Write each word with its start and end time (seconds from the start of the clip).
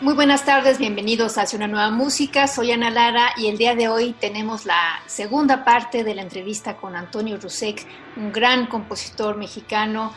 Muy 0.00 0.14
buenas 0.14 0.44
tardes, 0.44 0.78
bienvenidos 0.78 1.38
a 1.38 1.46
una 1.54 1.68
nueva 1.68 1.90
música. 1.90 2.48
Soy 2.48 2.72
Ana 2.72 2.90
Lara 2.90 3.30
y 3.36 3.46
el 3.46 3.56
día 3.56 3.76
de 3.76 3.88
hoy 3.88 4.12
tenemos 4.12 4.66
la 4.66 5.00
segunda 5.06 5.64
parte 5.64 6.02
de 6.02 6.16
la 6.16 6.22
entrevista 6.22 6.76
con 6.76 6.96
Antonio 6.96 7.36
Rusek, 7.36 7.86
un 8.16 8.32
gran 8.32 8.66
compositor 8.66 9.36
mexicano, 9.36 10.12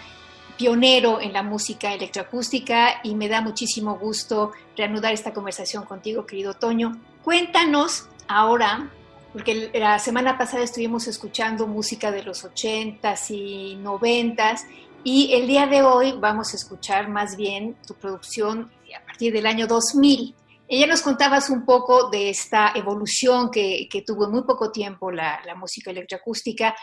pionero 0.58 1.22
en 1.22 1.32
la 1.32 1.44
música 1.44 1.94
electroacústica 1.94 3.02
y 3.04 3.14
me 3.14 3.30
da 3.30 3.42
muchísimo 3.42 4.00
gusto 4.00 4.52
reanudar 4.76 5.14
esta 5.14 5.32
conversación 5.32 5.86
contigo, 5.86 6.26
querido 6.26 6.56
Toño. 6.56 6.98
Cuéntanos 7.24 8.10
ahora, 8.28 8.90
porque 9.32 9.70
la 9.76 10.00
semana 10.00 10.40
pasada 10.40 10.64
estuvimos 10.64 11.08
escuchando 11.08 11.68
música 11.68 12.10
de 12.10 12.24
los 12.24 12.44
80s 12.44 13.30
y 13.30 13.76
90s 13.76 14.62
y 15.04 15.36
el 15.36 15.46
día 15.46 15.68
de 15.68 15.84
hoy 15.84 16.14
vamos 16.20 16.54
a 16.54 16.58
escuchar 16.58 17.10
más 17.10 17.38
bien 17.38 17.76
tu 17.86 17.94
producción 17.94 18.72
partir 19.18 19.34
del 19.34 19.48
año 19.48 19.66
2000. 19.66 20.36
Ella 20.68 20.86
nos 20.86 21.02
contabas 21.02 21.50
un 21.50 21.66
poco 21.66 22.12
de 22.12 22.30
esta 22.30 22.74
evolución 22.76 23.50
que, 23.50 23.90
tuvo 24.06 24.26
en 24.26 24.32
muy 24.32 24.44
poco 24.44 24.72
tiempo 24.72 25.10
la, 25.12 25.42
música 25.58 25.90
electroacústica. 25.90 26.76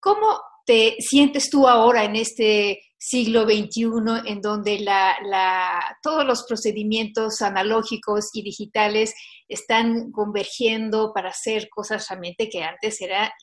¿Cómo 0.00 0.40
te 0.64 0.96
sientes 1.00 1.50
tú 1.50 1.68
ahora 1.68 2.04
en 2.04 2.16
este 2.16 2.80
siglo 2.96 3.42
XXI 3.42 3.90
en 4.24 4.40
donde 4.40 4.78
la, 4.78 5.98
todos 6.02 6.24
los 6.24 6.44
procedimientos 6.44 7.42
analógicos 7.42 8.30
y 8.32 8.42
digitales 8.42 9.12
están 9.46 10.10
convergiendo 10.12 11.12
para 11.12 11.28
hacer 11.28 11.68
cosas 11.68 12.08
realmente 12.08 12.48
que 12.48 12.62
antes 12.62 13.02
era 13.02 13.34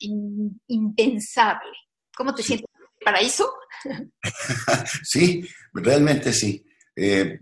impensable? 0.66 1.70
¿Cómo 2.16 2.34
te 2.34 2.42
sientes? 2.42 2.66
¿Paraíso? 3.04 3.48
sí, 5.04 5.40
realmente 5.72 6.32
sí. 6.32 6.64
Eh, 6.96 7.38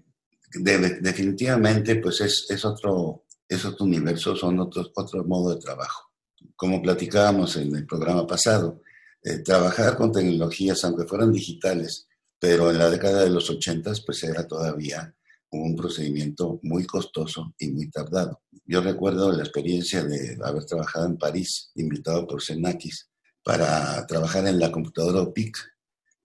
definitivamente, 0.52 1.96
pues 1.96 2.20
es, 2.20 2.64
otro, 2.64 3.24
es 3.48 3.64
otro 3.64 3.84
universo, 3.84 4.36
son 4.36 4.58
otros, 4.60 4.90
otro 4.94 5.24
modo 5.24 5.54
de 5.54 5.60
trabajo. 5.60 6.10
Como 6.56 6.82
platicábamos 6.82 7.56
en 7.56 7.74
el 7.74 7.86
programa 7.86 8.26
pasado, 8.26 8.82
eh, 9.22 9.38
trabajar 9.38 9.96
con 9.96 10.12
tecnologías, 10.12 10.84
aunque 10.84 11.06
fueran 11.06 11.32
digitales, 11.32 12.06
pero 12.38 12.70
en 12.70 12.78
la 12.78 12.90
década 12.90 13.24
de 13.24 13.30
los 13.30 13.50
80 13.50 13.92
pues 14.06 14.22
era 14.22 14.46
todavía 14.46 15.14
un 15.50 15.74
procedimiento 15.74 16.60
muy 16.62 16.84
costoso 16.84 17.54
y 17.58 17.70
muy 17.70 17.90
tardado. 17.90 18.42
Yo 18.64 18.80
recuerdo 18.80 19.32
la 19.32 19.42
experiencia 19.42 20.04
de 20.04 20.38
haber 20.44 20.64
trabajado 20.64 21.06
en 21.06 21.16
París, 21.16 21.70
invitado 21.74 22.26
por 22.26 22.42
Senakis, 22.42 23.08
para 23.42 24.06
trabajar 24.06 24.46
en 24.46 24.58
la 24.58 24.70
computadora 24.70 25.22
OPIC. 25.22 25.56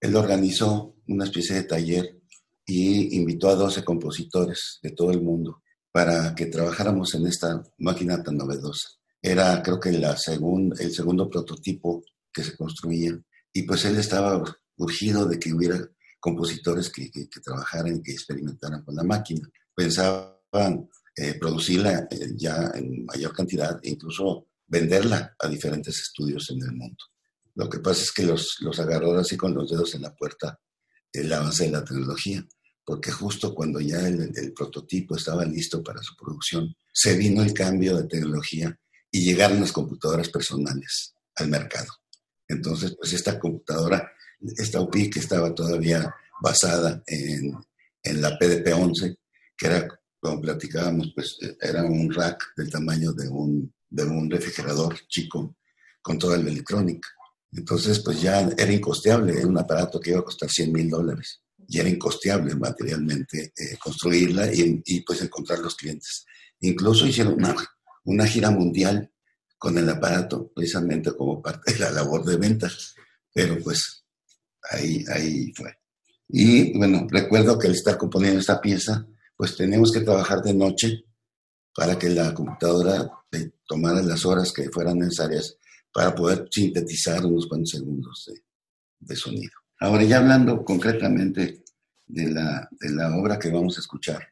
Él 0.02 0.16
organizó 0.16 0.96
una 1.08 1.24
especie 1.24 1.56
de 1.56 1.64
taller 1.64 2.20
y 2.66 3.18
invitó 3.18 3.50
a 3.50 3.56
12 3.56 3.84
compositores 3.84 4.80
de 4.82 4.92
todo 4.92 5.12
el 5.12 5.22
mundo 5.22 5.62
para 5.92 6.34
que 6.34 6.48
trabajáramos 6.48 7.14
en 7.16 7.28
esta 7.28 7.64
máquina 7.78 8.24
tan 8.24 8.38
novedosa. 8.38 8.90
Era 9.22 9.62
creo 9.62 9.80
que 9.80 9.92
la 9.92 10.18
el 10.80 10.92
segundo 10.94 11.30
prototipo 11.30 12.04
que 12.32 12.44
se 12.44 12.58
construía 12.58 13.18
y 13.54 13.64
pues 13.64 13.86
él 13.86 13.98
estaba 13.98 14.44
urgido 14.78 15.26
de 15.26 15.40
que 15.40 15.54
hubiera 15.54 15.88
compositores 16.20 16.90
que, 16.90 17.12
que, 17.12 17.42
trabajaran 17.44 17.98
y 17.98 18.02
que 18.02 18.14
experimentaran 18.14 18.82
con 18.84 18.96
la 18.96 19.04
máquina. 19.04 19.48
Pensaban 19.76 20.90
eh, 21.16 21.38
producirla 21.38 22.08
eh, 22.10 22.32
ya 22.36 22.72
en 22.74 23.06
mayor 23.06 23.34
cantidad 23.34 23.78
e 23.84 23.90
incluso 23.90 24.48
venderla 24.66 25.36
a 25.38 25.48
diferentes 25.50 26.00
estudios 26.00 26.50
en 26.50 26.62
el 26.62 26.72
mundo. 26.72 27.04
Lo 27.56 27.70
que 27.70 27.80
pasa 27.80 28.04
es 28.04 28.12
que 28.12 28.24
los, 28.24 28.58
los 28.62 28.80
agarró 28.80 29.18
así 29.18 29.36
con 29.36 29.54
los 29.54 29.70
dedos 29.70 29.94
en 29.96 30.04
la 30.04 30.16
puerta 30.16 30.60
el 31.14 31.32
avance 31.32 31.66
de 31.66 31.72
la 31.72 31.86
tecnología, 31.86 32.46
porque 32.84 33.12
justo 33.12 33.54
cuando 33.54 33.80
ya 33.80 34.06
el, 34.08 34.54
prototipo 34.54 35.16
estaba 35.16 35.46
listo 35.46 35.82
para 35.84 36.02
su 36.02 36.16
producción, 36.16 36.76
se 36.92 37.16
vino 37.16 37.44
el 37.44 37.54
cambio 37.54 37.96
de 37.98 38.08
tecnología 38.08 38.78
y 39.12 39.24
llegaron 39.24 39.62
las 39.62 39.72
computadoras 39.72 40.30
personales 40.30 41.16
al 41.36 41.48
mercado. 41.48 41.92
Entonces, 42.48 42.96
pues 42.98 43.14
esta 43.14 43.40
computadora, 43.40 44.12
esta 44.58 44.82
UPI 44.82 45.10
que 45.10 45.20
estaba 45.20 45.54
todavía 45.54 46.14
basada 46.42 47.02
en, 47.08 47.56
la 48.04 48.38
PDP-11, 48.38 49.18
que 49.56 49.66
era, 49.66 49.88
como 50.20 50.42
platicábamos, 50.42 51.14
pues 51.16 51.38
era 51.62 51.84
un 51.84 52.12
rack 52.14 52.54
del 52.58 52.70
tamaño 52.70 53.14
de 53.14 53.30
un, 53.30 53.74
de 53.90 54.04
un 54.04 54.30
refrigerador 54.30 55.00
chico 55.08 55.56
con 56.02 56.20
toda 56.20 56.38
la 56.38 56.50
electrónica. 56.50 57.08
Entonces, 57.56 58.00
pues 58.00 58.22
ya 58.22 58.42
era 58.58 58.72
incosteable, 58.72 59.38
era 59.38 59.48
un 59.48 59.58
aparato 59.58 60.00
que 60.00 60.10
iba 60.12 60.20
a 60.20 60.24
costar 60.24 60.50
100 60.50 60.72
mil 60.72 60.90
dólares. 60.90 61.42
Y 61.68 61.80
era 61.80 61.90
incosteable 61.90 62.56
materialmente 62.56 63.54
eh, 63.56 63.78
construirla 63.80 64.52
y, 64.54 65.02
pues 65.02 65.22
encontrar 65.22 65.60
los 65.60 65.76
clientes. 65.76 66.26
Incluso 66.62 67.06
hicieron 67.06 67.36
una, 67.36 67.56
una 68.06 68.26
gira 68.26 68.50
mundial 68.52 69.12
con 69.58 69.78
el 69.78 69.88
aparato, 69.90 70.52
precisamente 70.54 71.14
como 71.16 71.42
parte 71.42 71.74
de 71.74 71.80
la 71.80 71.92
labor 71.92 72.26
de 72.26 72.38
ventas. 72.38 72.96
Pero 73.34 73.58
pues 73.64 74.04
ahí, 74.72 75.06
ahí 75.14 75.54
fue. 75.54 75.78
Y 76.28 76.78
bueno, 76.78 77.08
recuerdo 77.10 77.58
que 77.60 77.68
al 77.68 77.74
estar 77.74 77.98
componiendo 77.98 78.40
esta 78.40 78.60
pieza, 78.60 79.06
pues 79.38 79.56
tenemos 79.56 79.92
que 79.92 80.02
trabajar 80.02 80.42
de 80.42 80.54
noche 80.54 81.06
para 81.76 81.98
que 81.98 82.10
la 82.10 82.34
computadora 82.34 83.10
tomara 83.66 84.02
las 84.02 84.26
horas 84.26 84.52
que 84.52 84.70
fueran 84.70 85.00
necesarias 85.00 85.58
para 85.94 86.16
poder 86.16 86.48
sintetizar 86.50 87.26
unos 87.26 87.48
cuantos 87.48 87.70
segundos 87.70 88.32
de, 89.00 89.16
sonido. 89.16 89.52
Ahora 89.80 90.04
ya 90.04 90.18
hablando 90.18 90.66
concretamente 90.66 91.64
de 92.08 92.32
la, 92.32 92.68
de 92.72 92.92
la, 92.92 93.16
obra 93.16 93.38
que 93.38 93.52
vamos 93.52 93.78
a 93.78 93.82
escuchar, 93.82 94.28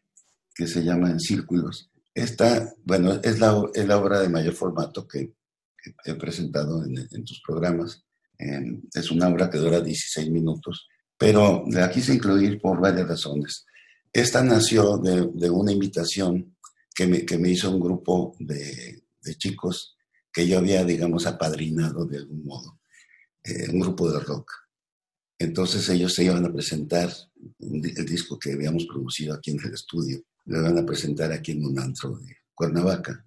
que 0.56 0.66
se 0.66 0.84
llama 0.84 1.12
En 1.12 1.20
Círculos. 1.20 1.92
Esta, 2.14 2.74
bueno, 2.84 3.14
es 3.24 3.40
la, 3.40 3.64
es 3.74 3.88
la 3.88 3.98
obra 3.98 4.20
de 4.20 4.30
mayor 4.30 4.54
formato 4.54 5.08
que, 5.08 5.34
he 6.06 6.14
presentado 6.14 6.86
en, 6.86 6.96
en 6.96 7.26
tus 7.26 7.42
programas. 7.42 8.04
es 8.38 9.10
una 9.10 9.28
obra 9.28 9.50
que 9.50 9.58
dura 9.58 9.82
16 9.82 10.30
minutos, 10.30 10.88
pero 11.18 11.64
la 11.68 11.90
quise 11.90 12.14
incluir 12.14 12.62
por 12.62 12.80
varias 12.80 13.08
razones. 13.08 13.66
Esta 14.14 14.44
nació 14.44 14.98
de, 14.98 15.28
de 15.34 15.50
una 15.50 15.72
invitación 15.72 16.56
que 16.94 17.08
me, 17.08 17.26
que 17.26 17.40
me, 17.40 17.50
hizo 17.50 17.72
un 17.72 17.80
grupo 17.80 18.36
de, 18.40 19.04
de 19.24 19.36
chicos 19.36 19.96
que 20.32 20.48
yo 20.48 20.58
había, 20.58 20.84
digamos, 20.86 21.26
apadrinado 21.26 22.06
de 22.06 22.18
algún 22.18 22.44
modo, 22.46 22.80
eh, 23.44 23.70
un 23.72 23.80
grupo 23.80 24.12
de 24.12 24.20
rock. 24.20 24.52
Entonces 25.38 25.88
ellos 25.90 26.14
se 26.14 26.24
iban 26.24 26.46
a 26.46 26.54
presentar 26.54 27.12
el 27.60 28.06
disco 28.06 28.38
que 28.38 28.54
habíamos 28.54 28.86
producido 28.86 29.34
aquí 29.34 29.52
en 29.52 29.60
el 29.64 29.74
estudio, 29.74 30.22
lo 30.46 30.60
iban 30.60 30.78
a 30.78 30.86
presentar 30.86 31.32
aquí 31.32 31.52
en 31.54 31.66
un 31.66 31.80
antro 31.80 32.18
de 32.20 32.36
Cuernavaca. 32.54 33.26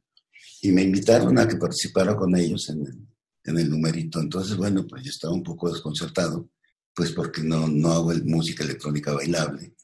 Y 0.62 0.70
me 0.70 0.82
invitaron 0.82 1.38
a 1.38 1.48
que 1.48 1.56
participara 1.56 2.16
con 2.16 2.34
ellos 2.36 2.68
en 2.70 2.86
el, 2.86 3.06
en 3.44 3.58
el 3.58 3.68
numerito. 3.68 4.20
Entonces, 4.20 4.56
bueno, 4.56 4.86
pues 4.86 5.02
yo 5.02 5.10
estaba 5.10 5.34
un 5.34 5.42
poco 5.42 5.70
desconcertado, 5.72 6.48
pues 6.94 7.12
porque 7.12 7.42
no, 7.42 7.66
no 7.68 7.92
hago 7.92 8.12
música 8.24 8.64
electrónica 8.64 9.12
bailable. 9.12 9.74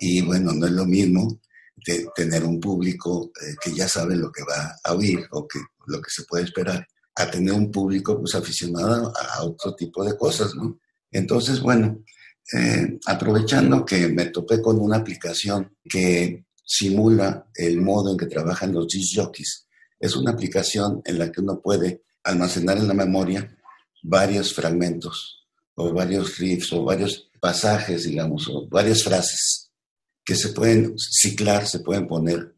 Y 0.00 0.20
bueno, 0.22 0.52
no 0.52 0.66
es 0.66 0.72
lo 0.72 0.84
mismo 0.84 1.40
de 1.86 2.08
tener 2.14 2.44
un 2.44 2.60
público 2.60 3.30
eh, 3.40 3.54
que 3.62 3.72
ya 3.72 3.88
sabe 3.88 4.16
lo 4.16 4.30
que 4.32 4.42
va 4.42 4.76
a 4.82 4.94
oír 4.94 5.26
o 5.30 5.46
que 5.46 5.60
lo 5.86 6.00
que 6.00 6.10
se 6.10 6.24
puede 6.24 6.44
esperar, 6.44 6.86
a 7.14 7.30
tener 7.30 7.54
un 7.54 7.70
público 7.70 8.18
pues 8.18 8.34
aficionado 8.34 9.12
a 9.16 9.44
otro 9.44 9.74
tipo 9.74 10.04
de 10.04 10.16
cosas, 10.16 10.54
¿no? 10.54 10.78
Entonces, 11.10 11.60
bueno, 11.60 12.04
eh, 12.52 12.98
aprovechando 13.06 13.84
que 13.84 14.08
me 14.08 14.26
topé 14.26 14.60
con 14.60 14.78
una 14.78 14.98
aplicación 14.98 15.76
que 15.88 16.46
simula 16.64 17.48
el 17.54 17.80
modo 17.80 18.12
en 18.12 18.18
que 18.18 18.26
trabajan 18.26 18.72
los 18.72 18.88
disc 18.88 19.16
jockeys. 19.16 19.66
Es 19.98 20.14
una 20.16 20.32
aplicación 20.32 21.00
en 21.04 21.18
la 21.18 21.32
que 21.32 21.40
uno 21.40 21.60
puede 21.60 22.02
almacenar 22.22 22.76
en 22.78 22.88
la 22.88 22.94
memoria 22.94 23.56
varios 24.02 24.52
fragmentos 24.52 25.46
o 25.74 25.92
varios 25.92 26.38
riffs 26.38 26.72
o 26.72 26.84
varios 26.84 27.30
pasajes, 27.40 28.04
digamos, 28.04 28.48
o 28.48 28.68
varias 28.68 29.02
frases 29.02 29.70
que 30.24 30.34
se 30.34 30.48
pueden 30.48 30.94
ciclar, 30.98 31.66
se 31.66 31.80
pueden 31.80 32.08
poner 32.08 32.54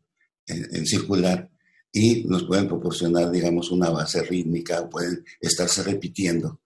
en, 0.46 0.86
circular 0.86 1.50
y 1.92 2.24
nos 2.24 2.44
pueden 2.44 2.68
proporcionar, 2.68 3.30
digamos, 3.30 3.70
una 3.70 3.90
base 3.90 4.22
rítmica 4.22 4.88
pueden 4.88 5.24
estarse 5.40 5.82
repitiendo. 5.82 6.60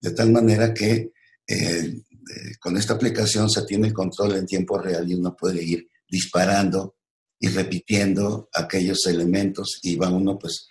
De 0.00 0.12
tal 0.12 0.30
manera 0.30 0.72
que 0.72 1.12
eh, 1.46 2.02
eh, 2.30 2.56
con 2.60 2.76
esta 2.76 2.94
aplicación 2.94 3.50
se 3.50 3.64
tiene 3.66 3.88
el 3.88 3.92
control 3.92 4.36
en 4.36 4.46
tiempo 4.46 4.78
real 4.78 5.10
y 5.10 5.14
uno 5.14 5.36
puede 5.36 5.62
ir 5.62 5.88
disparando 6.08 6.96
y 7.38 7.48
repitiendo 7.48 8.48
aquellos 8.52 9.06
elementos 9.06 9.80
y 9.82 9.96
va 9.96 10.10
uno 10.10 10.38
pues 10.38 10.68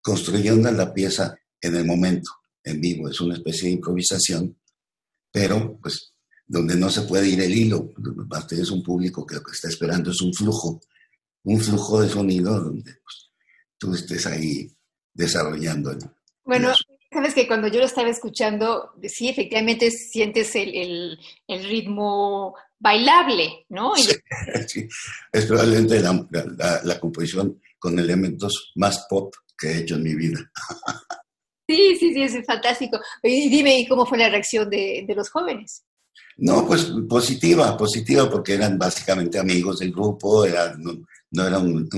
construyendo 0.00 0.70
la 0.70 0.92
pieza 0.92 1.36
en 1.60 1.76
el 1.76 1.84
momento, 1.84 2.30
en 2.64 2.80
vivo. 2.80 3.08
Es 3.08 3.20
una 3.20 3.34
especie 3.34 3.68
de 3.68 3.74
improvisación, 3.74 4.58
pero 5.30 5.78
pues 5.80 6.12
donde 6.46 6.76
no 6.76 6.90
se 6.90 7.02
puede 7.02 7.28
ir 7.28 7.40
el 7.40 7.56
hilo. 7.56 7.92
es 8.50 8.70
un 8.70 8.82
público 8.82 9.24
que 9.26 9.36
lo 9.36 9.42
que 9.42 9.52
está 9.52 9.68
esperando 9.68 10.10
es 10.10 10.20
un 10.20 10.32
flujo, 10.32 10.80
un 11.48 11.60
flujo 11.60 12.02
de 12.02 12.10
sonido 12.10 12.60
donde 12.60 12.92
pues, 13.02 13.32
tú 13.78 13.94
estés 13.94 14.26
ahí 14.26 14.70
desarrollando. 15.14 15.96
bueno, 16.44 16.72
sabes 17.10 17.34
que 17.34 17.46
cuando 17.46 17.68
yo 17.68 17.80
lo 17.80 17.86
estaba 17.86 18.10
escuchando, 18.10 18.92
sí, 19.04 19.28
efectivamente 19.28 19.90
sientes 19.90 20.54
el, 20.54 21.18
ritmo 21.48 22.54
bailable, 22.78 23.64
¿no? 23.70 23.94
Sí, 24.68 24.86
Es 25.32 25.46
probablemente 25.46 26.00
la, 26.00 27.00
composición 27.00 27.60
con 27.78 27.98
elementos 27.98 28.72
más 28.76 29.06
pop 29.08 29.34
que 29.56 29.68
he 29.68 29.78
hecho 29.78 29.94
en 29.94 30.02
mi 30.02 30.14
vida. 30.14 30.38
Sí, 31.66 31.96
sí, 31.98 32.14
sí, 32.14 32.22
es 32.22 32.46
fantástico. 32.46 32.98
Y 33.22 33.48
dime, 33.48 33.86
¿cómo 33.88 34.06
fue 34.06 34.18
la 34.18 34.28
reacción 34.28 34.70
de, 34.70 35.04
de 35.06 35.14
los 35.14 35.28
jóvenes? 35.30 35.84
No, 36.38 36.64
pues 36.66 36.92
positiva, 37.08 37.76
positiva, 37.76 38.30
porque 38.30 38.54
eran 38.54 38.78
básicamente 38.78 39.38
amigos 39.38 39.80
del 39.80 39.92
grupo, 39.92 40.44
era, 40.44 40.76
no, 41.30 41.46
era 41.46 41.58
un, 41.58 41.88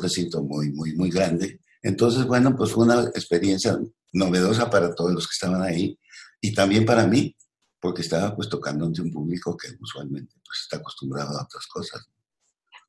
recinto 0.00 0.42
muy, 0.42 0.70
muy, 0.72 0.94
muy 0.94 1.10
grande. 1.10 1.60
Entonces, 1.82 2.24
bueno, 2.26 2.54
pues 2.56 2.72
fue 2.72 2.84
una 2.84 3.02
experiencia 3.04 3.78
novedosa 4.12 4.70
para 4.70 4.94
todos 4.94 5.12
los 5.12 5.26
que 5.26 5.32
estaban 5.32 5.62
ahí 5.62 5.98
y 6.40 6.52
también 6.54 6.84
para 6.84 7.06
mí, 7.06 7.36
porque 7.80 8.02
estaba 8.02 8.34
pues 8.34 8.48
tocando 8.48 8.86
ante 8.86 9.02
un 9.02 9.10
público 9.10 9.56
que 9.56 9.68
usualmente 9.80 10.34
pues 10.44 10.60
está 10.62 10.78
acostumbrado 10.78 11.38
a 11.38 11.44
otras 11.44 11.66
cosas. 11.66 12.08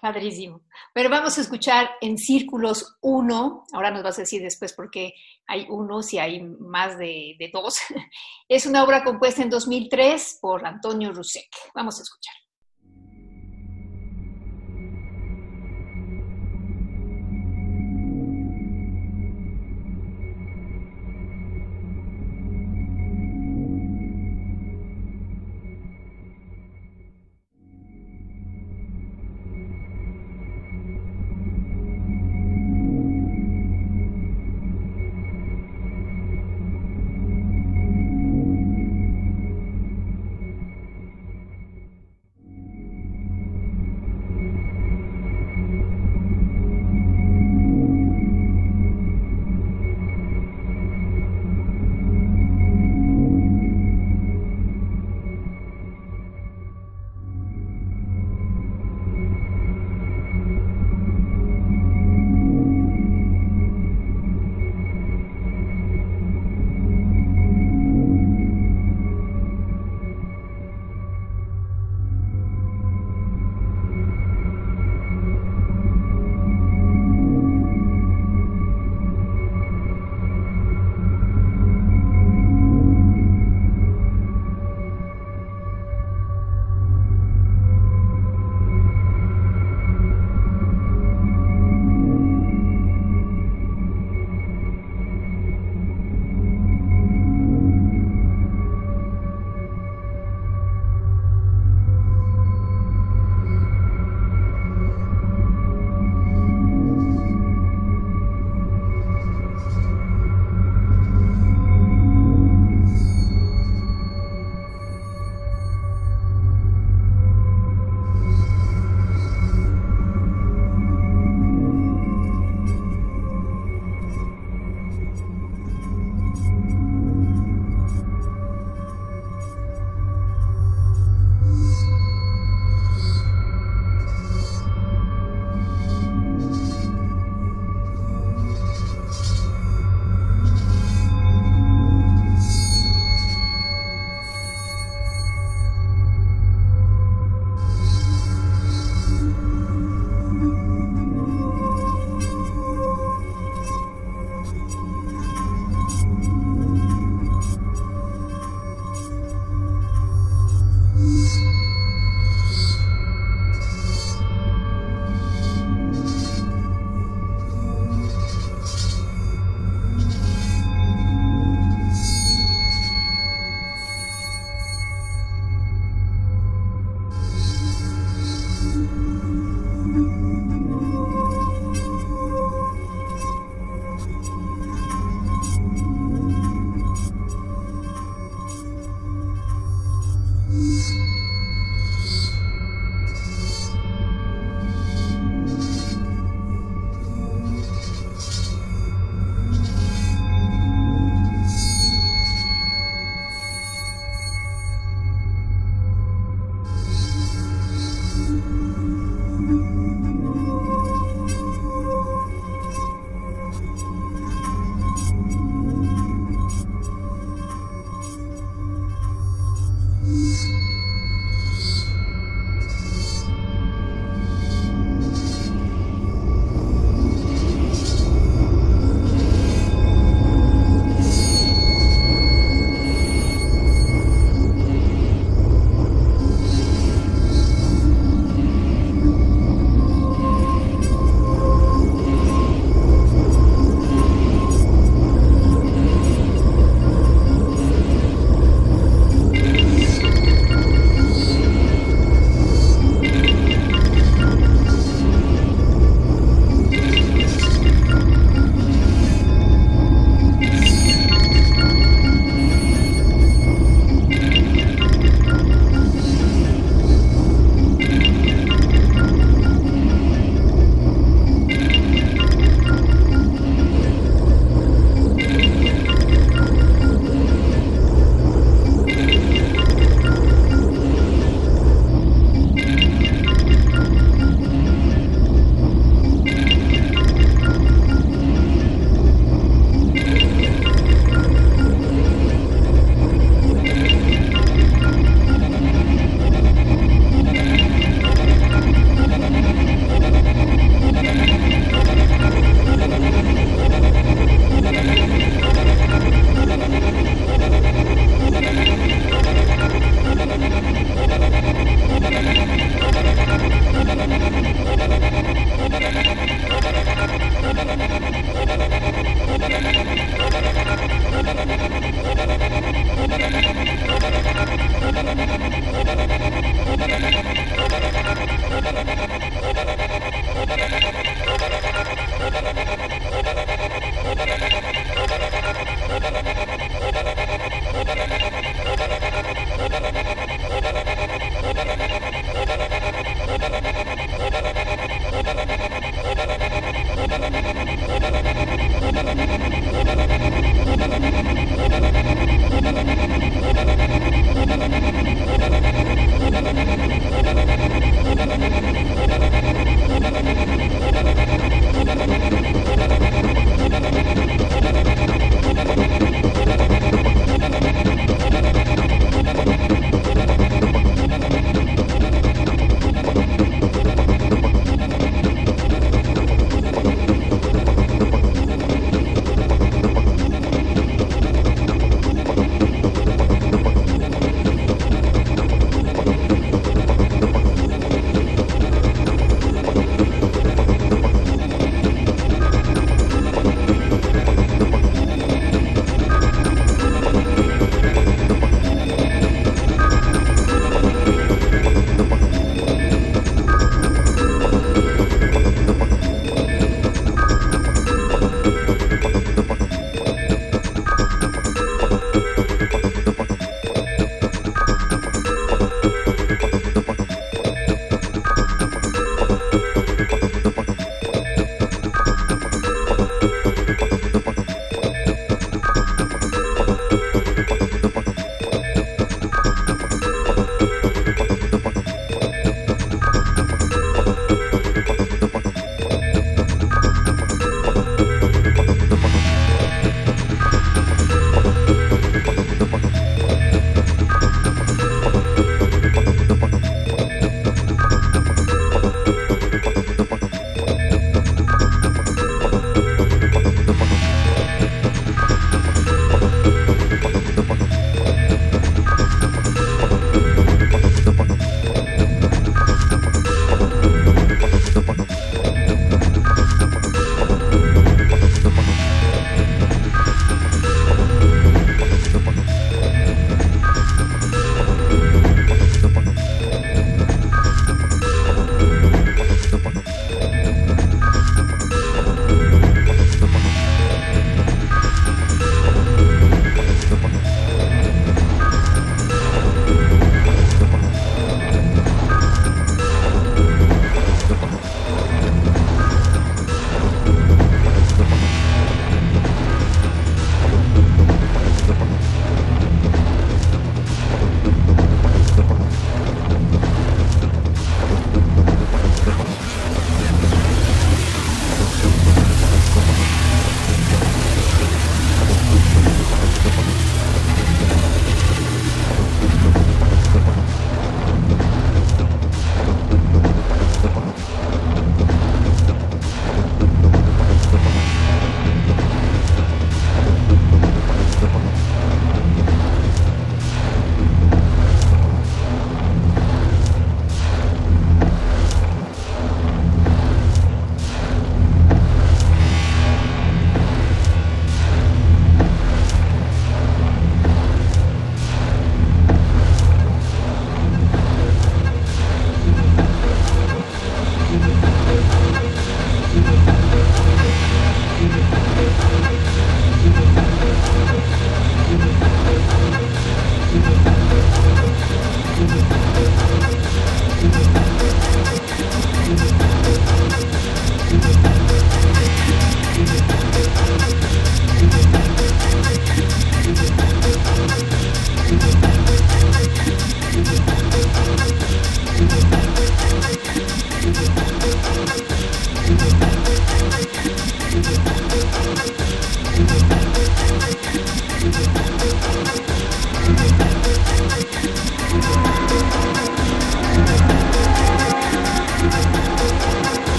Padrísimo. 0.00 0.62
Pero 0.92 1.08
vamos 1.08 1.38
a 1.38 1.40
escuchar 1.40 1.88
en 2.02 2.18
círculos 2.18 2.96
uno, 3.00 3.64
ahora 3.72 3.90
nos 3.90 4.02
vas 4.02 4.18
a 4.18 4.22
decir 4.22 4.42
después 4.42 4.74
por 4.74 4.90
qué 4.90 5.14
hay 5.46 5.66
uno, 5.70 6.02
si 6.02 6.18
hay 6.18 6.42
más 6.42 6.98
de, 6.98 7.34
de 7.38 7.50
dos. 7.52 7.76
Es 8.48 8.66
una 8.66 8.84
obra 8.84 9.02
compuesta 9.02 9.42
en 9.42 9.50
2003 9.50 10.38
por 10.40 10.66
Antonio 10.66 11.12
Rusek. 11.12 11.48
Vamos 11.74 11.98
a 11.98 12.02
escuchar. 12.02 12.34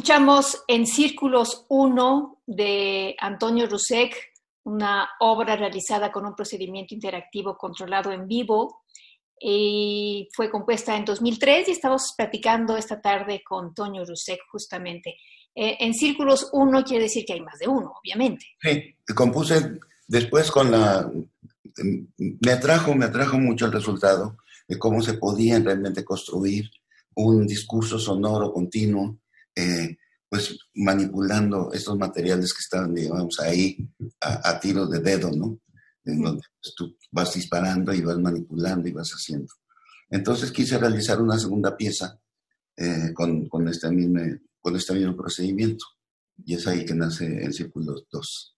Escuchamos 0.00 0.64
en 0.66 0.86
Círculos 0.86 1.66
1 1.68 2.44
de 2.46 3.14
Antonio 3.20 3.66
Rusek, 3.66 4.32
una 4.62 5.10
obra 5.20 5.56
realizada 5.56 6.10
con 6.10 6.24
un 6.24 6.34
procedimiento 6.34 6.94
interactivo 6.94 7.58
controlado 7.58 8.10
en 8.10 8.26
vivo 8.26 8.84
y 9.38 10.26
fue 10.32 10.50
compuesta 10.50 10.96
en 10.96 11.04
2003 11.04 11.68
y 11.68 11.72
estamos 11.72 12.14
platicando 12.16 12.78
esta 12.78 12.98
tarde 12.98 13.42
con 13.46 13.66
Antonio 13.66 14.02
Rusek 14.06 14.40
justamente. 14.50 15.16
Eh, 15.54 15.76
en 15.80 15.92
Círculos 15.92 16.48
1 16.54 16.82
quiere 16.82 17.04
decir 17.04 17.26
que 17.26 17.34
hay 17.34 17.42
más 17.42 17.58
de 17.58 17.68
uno, 17.68 17.92
obviamente. 18.02 18.46
Sí, 18.62 18.96
compuse 19.14 19.80
después 20.08 20.50
con 20.50 20.70
la... 20.70 21.12
Me 22.16 22.52
atrajo, 22.52 22.94
me 22.94 23.04
atrajo 23.04 23.38
mucho 23.38 23.66
el 23.66 23.72
resultado 23.72 24.38
de 24.66 24.78
cómo 24.78 25.02
se 25.02 25.12
podía 25.12 25.58
realmente 25.58 26.06
construir 26.06 26.70
un 27.16 27.46
discurso 27.46 27.98
sonoro 27.98 28.50
continuo 28.50 29.18
eh, 29.60 29.98
pues 30.28 30.56
manipulando 30.74 31.72
estos 31.72 31.98
materiales 31.98 32.52
que 32.52 32.60
estaban, 32.60 32.94
digamos, 32.94 33.40
ahí 33.40 33.76
a, 34.20 34.60
tiro 34.60 34.86
de 34.86 35.00
dedo, 35.00 35.30
¿no? 35.32 35.58
En 36.04 36.22
donde 36.22 36.42
pues, 36.62 36.74
tú 36.76 36.96
vas 37.10 37.34
disparando 37.34 37.92
y 37.92 38.00
vas 38.00 38.18
manipulando 38.18 38.88
y 38.88 38.92
vas 38.92 39.10
haciendo. 39.10 39.52
Entonces 40.08 40.52
quise 40.52 40.78
realizar 40.78 41.20
una 41.20 41.38
segunda 41.38 41.76
pieza 41.76 42.18
eh, 42.76 43.12
con, 43.12 43.48
con, 43.48 43.66
este 43.68 43.90
mismo, 43.90 44.20
con 44.60 44.76
este 44.76 44.94
mismo 44.94 45.16
procedimiento. 45.16 45.84
Y 46.44 46.54
es 46.54 46.66
ahí 46.66 46.84
que 46.84 46.94
nace 46.94 47.26
el 47.44 47.52
Círculo 47.52 47.94
2. 48.10 48.56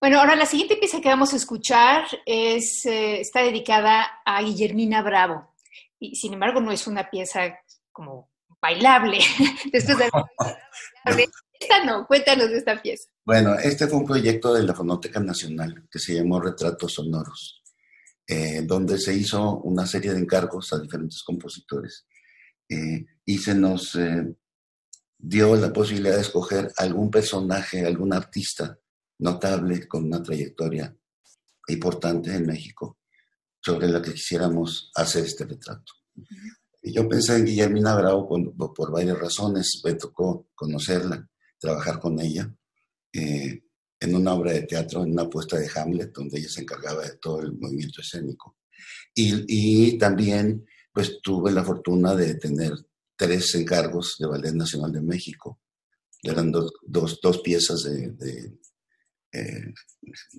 Bueno, 0.00 0.20
ahora 0.20 0.36
la 0.36 0.46
siguiente 0.46 0.76
pieza 0.76 1.00
que 1.00 1.08
vamos 1.08 1.32
a 1.32 1.36
escuchar 1.36 2.04
es, 2.26 2.84
eh, 2.84 3.20
está 3.20 3.42
dedicada 3.42 4.06
a 4.24 4.42
Guillermina 4.42 5.02
Bravo. 5.02 5.54
Y 5.98 6.16
sin 6.16 6.34
embargo 6.34 6.60
no 6.60 6.70
es 6.70 6.86
una 6.86 7.08
pieza 7.08 7.58
como 7.90 8.30
bailable. 8.66 9.18
Después 9.72 9.98
de 9.98 10.10
Esta 11.58 11.84
no, 11.86 12.06
cuéntanos 12.06 12.50
de 12.50 12.58
esta 12.58 12.82
pieza. 12.82 13.08
Bueno, 13.24 13.54
este 13.54 13.86
fue 13.86 13.98
un 13.98 14.04
proyecto 14.04 14.52
de 14.52 14.62
la 14.62 14.74
Fonoteca 14.74 15.20
Nacional 15.20 15.88
que 15.90 15.98
se 15.98 16.14
llamó 16.14 16.38
Retratos 16.38 16.92
Sonoros, 16.92 17.62
eh, 18.26 18.60
donde 18.62 18.98
se 18.98 19.14
hizo 19.14 19.60
una 19.60 19.86
serie 19.86 20.12
de 20.12 20.20
encargos 20.20 20.74
a 20.74 20.78
diferentes 20.78 21.22
compositores 21.22 22.06
eh, 22.68 23.06
y 23.24 23.38
se 23.38 23.54
nos 23.54 23.94
eh, 23.94 24.36
dio 25.16 25.56
la 25.56 25.72
posibilidad 25.72 26.16
de 26.16 26.20
escoger 26.20 26.70
algún 26.76 27.10
personaje, 27.10 27.86
algún 27.86 28.12
artista 28.12 28.78
notable 29.20 29.88
con 29.88 30.04
una 30.04 30.22
trayectoria 30.22 30.94
importante 31.68 32.34
en 32.34 32.44
México 32.44 32.98
sobre 33.62 33.88
la 33.88 34.02
que 34.02 34.12
quisiéramos 34.12 34.90
hacer 34.94 35.24
este 35.24 35.46
retrato. 35.46 35.94
Y 36.14 36.55
yo 36.92 37.08
pensé 37.08 37.36
en 37.36 37.44
Guillermina 37.44 37.96
Bravo 37.96 38.28
por, 38.74 38.92
varias 38.92 39.18
razones. 39.18 39.80
Me 39.84 39.94
tocó 39.94 40.48
conocerla, 40.54 41.28
trabajar 41.58 41.98
con 41.98 42.20
ella 42.20 42.52
eh, 43.12 43.62
en 43.98 44.14
una 44.14 44.34
obra 44.34 44.52
de 44.52 44.62
teatro, 44.62 45.02
en 45.02 45.12
una 45.12 45.28
puesta 45.28 45.58
de 45.58 45.68
Hamlet, 45.74 46.12
donde 46.12 46.38
ella 46.38 46.48
se 46.48 46.60
encargaba 46.60 47.02
de 47.02 47.16
todo 47.16 47.40
el 47.40 47.56
movimiento 47.58 48.00
escénico. 48.00 48.56
Y, 49.14 49.96
también 49.98 50.66
pues 50.92 51.20
tuve 51.22 51.50
la 51.50 51.64
fortuna 51.64 52.14
de 52.14 52.34
tener 52.36 52.72
tres 53.16 53.54
encargos 53.54 54.16
de 54.18 54.26
Ballet 54.26 54.54
Nacional 54.54 54.92
de 54.92 55.00
México. 55.00 55.60
Eran 56.22 56.52
dos, 56.52 56.72
dos, 56.86 57.40
piezas 57.42 57.82
de, 57.82 58.52
eh, 59.32 59.74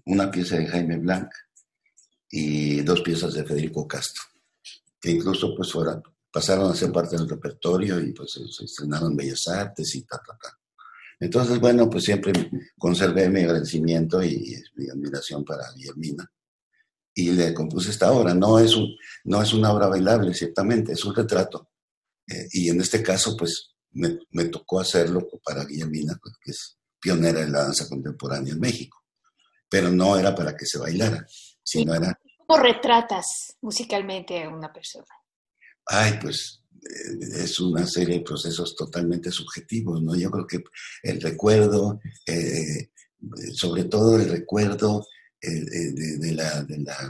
una 0.05 0.31
pieza 0.31 0.57
de 0.57 0.67
Jaime 0.67 0.97
Blanc 0.97 1.29
y 2.29 2.81
dos 2.81 3.01
piezas 3.01 3.33
de 3.33 3.45
Federico 3.45 3.87
Castro, 3.87 4.23
que 4.99 5.11
incluso 5.11 5.55
pues 5.55 5.71
fueron 5.71 6.03
pasaron 6.37 6.69
a 6.69 6.75
ser 6.75 6.91
parte 6.91 7.17
del 7.17 7.27
repertorio 7.27 7.99
y 7.99 8.13
pues 8.13 8.33
se 8.33 8.63
estrenaron 8.63 9.15
Bellas 9.15 9.47
Artes 9.47 9.95
y 9.95 10.03
ta, 10.03 10.17
ta, 10.19 10.37
ta. 10.39 10.55
Entonces, 11.19 11.59
bueno, 11.59 11.89
pues 11.89 12.03
siempre 12.03 12.31
conservé 12.77 13.27
mi 13.27 13.39
agradecimiento 13.39 14.21
y, 14.23 14.55
mi 14.75 14.87
admiración 14.87 15.43
para 15.43 15.63
Guillermina. 15.75 16.31
Y 17.15 17.31
le 17.31 17.55
compuse 17.55 17.89
esta 17.89 18.11
obra. 18.11 18.35
No 18.35 18.59
es, 18.59 18.75
un, 18.75 18.87
no 19.23 19.41
es 19.41 19.51
una 19.51 19.73
obra 19.73 19.87
bailable, 19.87 20.31
ciertamente, 20.35 20.91
es 20.91 21.03
un 21.05 21.15
retrato. 21.15 21.71
Eh, 22.27 22.47
y 22.51 22.69
en 22.69 22.81
este 22.81 23.01
caso, 23.01 23.35
pues 23.35 23.73
me, 23.93 24.19
me 24.29 24.45
tocó 24.45 24.79
hacerlo 24.79 25.27
para 25.43 25.65
Guillermina, 25.65 26.19
pues, 26.21 26.35
que 26.39 26.51
es 26.51 26.77
pionera 26.99 27.41
en 27.41 27.51
la 27.51 27.63
danza 27.63 27.89
contemporánea 27.89 28.53
en 28.53 28.59
México. 28.59 29.03
Pero 29.67 29.89
no 29.89 30.15
era 30.19 30.35
para 30.35 30.55
que 30.55 30.67
se 30.67 30.77
bailara, 30.77 31.25
sino 31.63 31.95
era... 31.95 32.15
¿Cómo 32.45 32.61
retratas 32.61 33.25
musicalmente 33.59 34.43
a 34.43 34.49
una 34.49 34.71
persona? 34.71 35.07
Ay, 35.87 36.19
pues 36.21 36.61
eh, 36.81 37.43
es 37.43 37.59
una 37.59 37.85
serie 37.85 38.17
de 38.17 38.23
procesos 38.23 38.75
totalmente 38.75 39.31
subjetivos, 39.31 40.01
¿no? 40.01 40.15
Yo 40.15 40.29
creo 40.29 40.47
que 40.47 40.63
el 41.03 41.21
recuerdo, 41.21 41.99
eh, 42.25 42.89
sobre 43.53 43.85
todo 43.85 44.17
el 44.17 44.29
recuerdo 44.29 45.05
eh, 45.41 45.49
de, 45.49 46.33
la, 46.33 46.65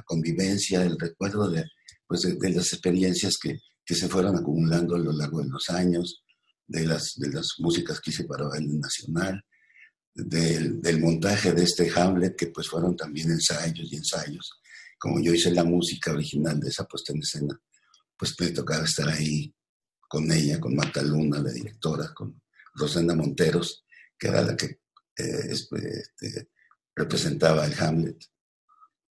convivencia, 0.06 0.84
el 0.84 0.98
recuerdo 0.98 1.50
de, 1.50 1.66
pues 2.08 2.22
de, 2.22 2.50
las 2.50 2.74
experiencias 2.74 3.38
que, 3.42 3.60
se 3.86 4.10
fueron 4.10 4.36
acumulando 4.36 4.96
a 4.96 5.00
lo 5.00 5.13
largo 5.13 5.42
de 5.42 5.48
los 5.48 5.70
años, 5.70 6.22
de 6.68 6.86
las, 6.86 7.13
de 7.16 7.30
las 7.30 7.54
músicas 7.60 8.02
que 8.02 8.12
hice 8.12 8.26
para 8.26 8.46
el 8.58 8.80
Nacional, 8.82 9.42
del, 10.13 10.82
del, 10.82 11.00
montaje 11.00 11.54
de 11.54 11.63
este 11.63 11.90
Hamlet, 11.96 12.36
que 12.36 12.48
pues 12.48 12.68
fueron 12.68 12.98
también 12.98 13.32
ensayos 13.32 13.88
y 13.90 13.96
ensayos, 13.96 14.60
como 15.00 15.22
yo 15.22 15.34
hice 15.34 15.52
la 15.52 15.63
música 15.63 16.12
original 16.12 16.60
de 16.60 16.68
esa 16.68 16.84
puesta 16.84 17.13
en 17.13 17.20
escena 17.20 17.62
pues 18.17 18.36
me 18.39 18.49
tocaba 18.49 18.84
estar 18.84 19.08
ahí 19.10 19.53
con 20.08 20.32
ella, 20.32 20.60
con 20.60 20.75
Marta 20.75 21.01
Luna, 21.01 21.39
la 21.39 21.51
directora, 21.51 22.13
con 22.13 22.41
Rosenda 22.75 23.15
Monteros, 23.15 23.86
que 24.17 24.27
era 24.27 24.41
la 24.41 24.56
que 24.56 24.65
eh, 25.17 25.49
este, 25.49 26.49
representaba 26.95 27.65
el 27.65 27.73
Hamlet. 27.80 28.17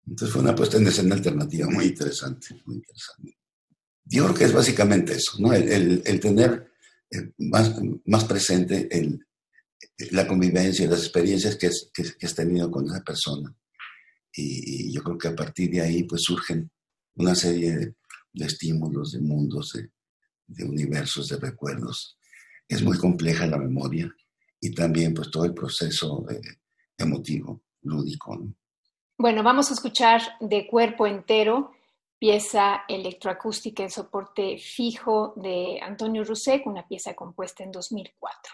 Entonces 0.07 0.33
fue 0.33 0.43
una 0.43 0.55
puesta 0.55 0.77
en 0.77 0.87
escena 0.87 1.15
alternativa 1.15 1.69
muy 1.69 1.87
interesante, 1.87 2.49
muy 2.65 2.77
interesante. 2.77 3.37
Yo 4.05 4.25
creo 4.25 4.35
que 4.37 4.45
es 4.45 4.53
básicamente 4.53 5.15
eso, 5.15 5.37
¿no? 5.41 5.53
El, 5.53 6.21
tener 6.21 6.73
eh, 7.11 7.33
más, 7.39 7.75
más 8.05 8.25
presente 8.25 8.89
el, 8.97 9.27
la 10.13 10.27
convivencia, 10.27 10.89
las 10.89 11.01
experiencias 11.01 11.57
que, 11.57 11.67
has 11.67 12.35
tenido 12.35 12.71
con 12.71 12.87
esa 12.87 13.03
persona. 13.03 13.55
Y, 14.33 14.89
y, 14.89 14.93
yo 14.93 15.03
creo 15.03 15.19
que 15.19 15.29
a 15.29 15.35
partir 15.35 15.71
de 15.71 15.81
ahí 15.81 16.05
pues 16.05 16.23
surgen 16.23 16.71
una 17.15 17.35
serie 17.35 17.77
de, 17.77 17.95
de 18.37 18.47
estímulos, 18.47 19.13
de 19.13 19.21
mundos, 19.21 19.73
de, 20.47 20.65
universos, 20.65 21.29
de 21.29 21.39
recuerdos. 21.39 22.19
Es 22.69 22.83
muy 22.83 22.99
compleja 22.99 23.47
la 23.47 23.59
memoria 23.59 24.13
y 24.61 24.75
también 24.75 25.15
pues 25.15 25.31
todo 25.31 25.45
el 25.45 25.55
proceso 25.55 26.25
eh, 26.31 26.41
emotivo, 26.99 27.63
lúdico. 27.83 28.39
Bueno, 29.19 29.43
vamos 29.43 29.71
a 29.71 29.75
escuchar 29.75 30.21
de 30.41 30.67
cuerpo 30.67 31.07
entero 31.07 31.73
pieza 32.19 32.83
electroacústica 32.89 33.83
en 33.83 33.91
soporte 33.91 34.59
fijo 34.59 35.35
de 35.37 35.81
Antonio 35.83 36.25
Rusek, 36.25 36.67
una 36.67 36.87
pieza 36.87 37.15
compuesta 37.15 37.63
en 37.63 37.73
2004. 37.73 38.53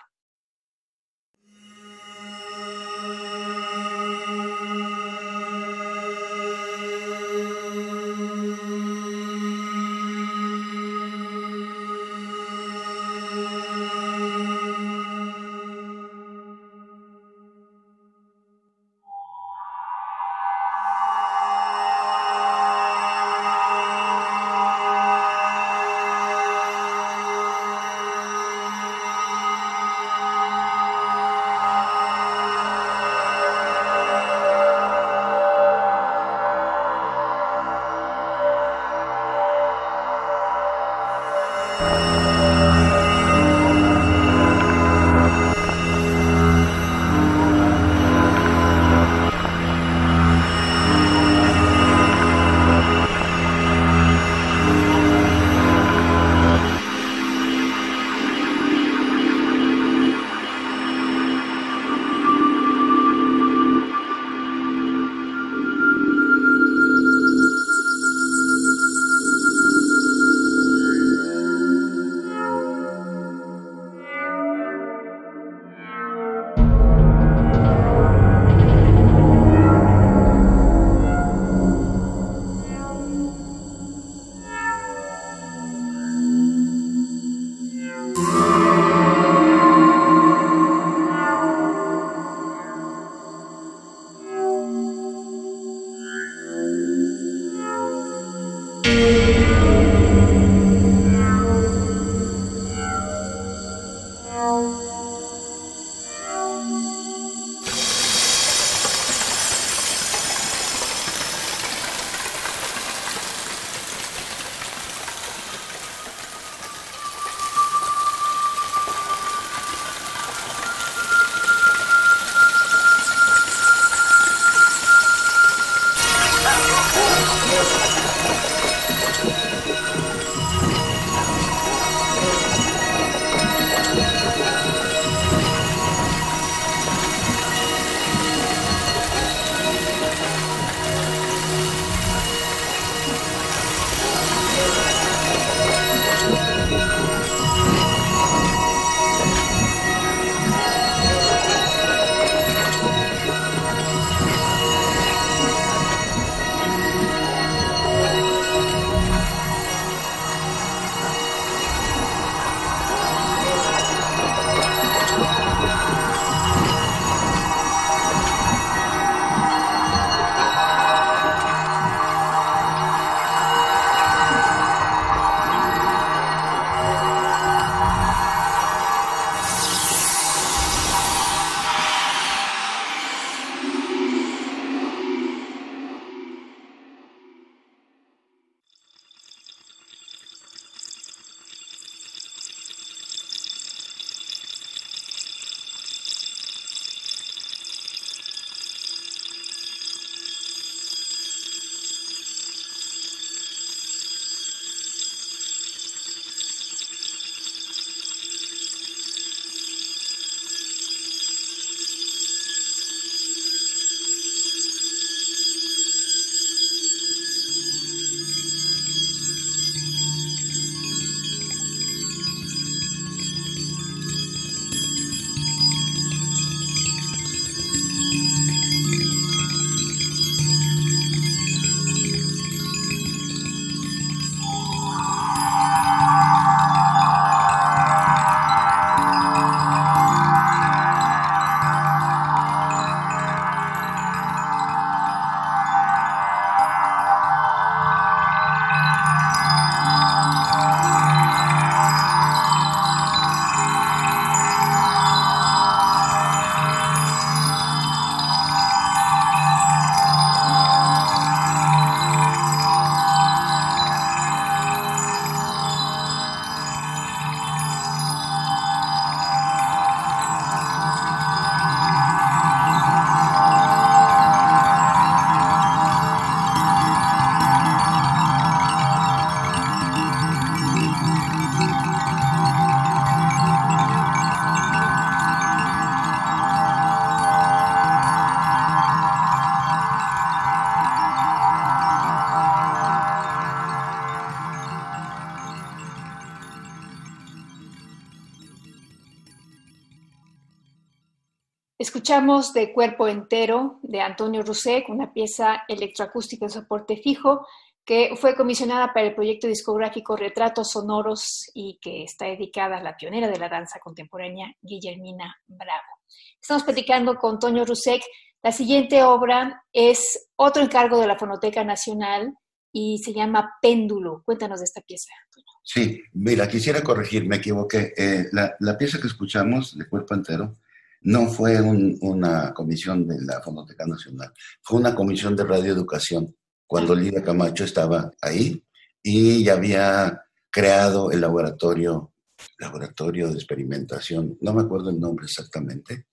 Escuchamos 302.13 302.53
de 302.53 302.75
Cuerpo 302.75 303.09
Entero 303.09 303.79
de 303.81 304.03
Antonio 304.03 304.43
Rusek, 304.43 304.87
una 304.91 305.15
pieza 305.15 305.63
electroacústica 305.67 306.45
de 306.45 306.53
soporte 306.53 306.99
fijo 306.99 307.47
que 307.87 308.17
fue 308.21 308.37
comisionada 308.37 308.93
para 308.93 309.07
el 309.07 309.15
proyecto 309.15 309.47
discográfico 309.47 310.15
Retratos 310.15 310.73
Sonoros 310.73 311.51
y 311.55 311.79
que 311.81 312.05
está 312.05 312.27
dedicada 312.27 312.77
a 312.77 312.83
la 312.83 312.99
pionera 312.99 313.29
de 313.29 313.39
la 313.39 313.49
danza 313.49 313.79
contemporánea, 313.83 314.53
Guillermina 314.61 315.35
Bravo. 315.47 316.03
Estamos 316.39 316.65
platicando 316.65 317.17
con 317.17 317.37
Antonio 317.37 317.65
Rusek. 317.65 318.03
La 318.43 318.53
siguiente 318.53 319.03
obra 319.05 319.65
es 319.73 320.29
otro 320.37 320.63
encargo 320.63 321.01
de 321.01 321.07
la 321.07 321.17
Fonoteca 321.17 321.65
Nacional 321.65 322.35
y 322.71 322.99
se 322.99 323.15
llama 323.15 323.55
Péndulo. 323.63 324.23
Cuéntanos 324.27 324.59
de 324.61 324.65
esta 324.65 324.83
pieza. 324.83 325.15
Sí, 325.63 326.03
mira, 326.13 326.47
quisiera 326.47 326.83
corregir, 326.83 327.27
me 327.27 327.37
equivoqué. 327.37 327.95
Eh, 327.97 328.27
la, 328.33 328.55
la 328.61 328.77
pieza 328.77 329.01
que 329.01 329.07
escuchamos 329.07 329.79
de 329.79 329.89
Cuerpo 329.89 330.13
Entero 330.13 330.59
no 331.05 331.27
fue 331.29 331.61
una 331.61 332.53
comisión 332.55 333.07
de 333.07 333.21
la 333.23 333.41
Fonoteca 333.41 333.87
Nacional, 333.87 334.33
fue 334.63 334.79
una 334.79 334.95
comisión 334.95 335.35
de 335.37 335.45
radioeducación, 335.45 336.35
cuando 336.67 336.95
Lidia 336.95 337.23
Camacho 337.23 337.65
estaba 337.65 338.11
ahí 338.21 338.65
y 339.03 339.45
ya 339.45 339.55
había 339.55 340.23
creado 340.51 341.11
el 341.11 341.21
laboratorio, 341.21 342.15
laboratorio 342.59 343.29
de 343.29 343.35
experimentación, 343.35 344.39
no 344.41 344.55
me 344.55 344.63
acuerdo 344.63 344.91
el 344.91 345.01
nombre 345.01 345.27
exactamente. 345.27 346.07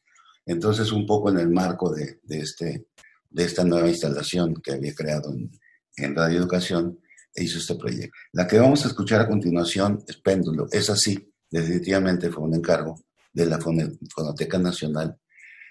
Entonces, 0.45 0.91
un 0.91 1.05
poco 1.05 1.29
en 1.29 1.39
el 1.39 1.49
marco 1.49 1.93
de, 1.93 2.19
este, 2.27 2.87
de 3.29 3.43
esta 3.43 3.63
nueva 3.63 3.87
instalación 3.87 4.55
que 4.55 4.73
había 4.73 4.93
creado 4.95 5.31
en, 5.31 5.51
en 5.95 6.15
radioeducación, 6.15 6.99
hizo 7.35 7.59
este 7.59 7.75
proyecto. 7.75 8.17
La 8.33 8.47
que 8.47 8.59
vamos 8.59 8.83
a 8.83 8.87
escuchar 8.87 9.21
a 9.21 9.27
continuación 9.27 10.03
es 10.07 10.17
Péndulo. 10.17 10.67
Es 10.71 10.89
así, 10.89 11.31
definitivamente 11.49 12.29
fue 12.31 12.43
un 12.43 12.55
encargo 12.55 12.99
de 13.31 13.45
la 13.45 13.59
Fonoteca 13.59 14.57
Nacional 14.57 15.17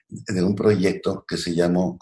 de 0.08 0.42
un 0.42 0.54
proyecto 0.54 1.24
que 1.26 1.36
se 1.36 1.54
llamó 1.54 1.98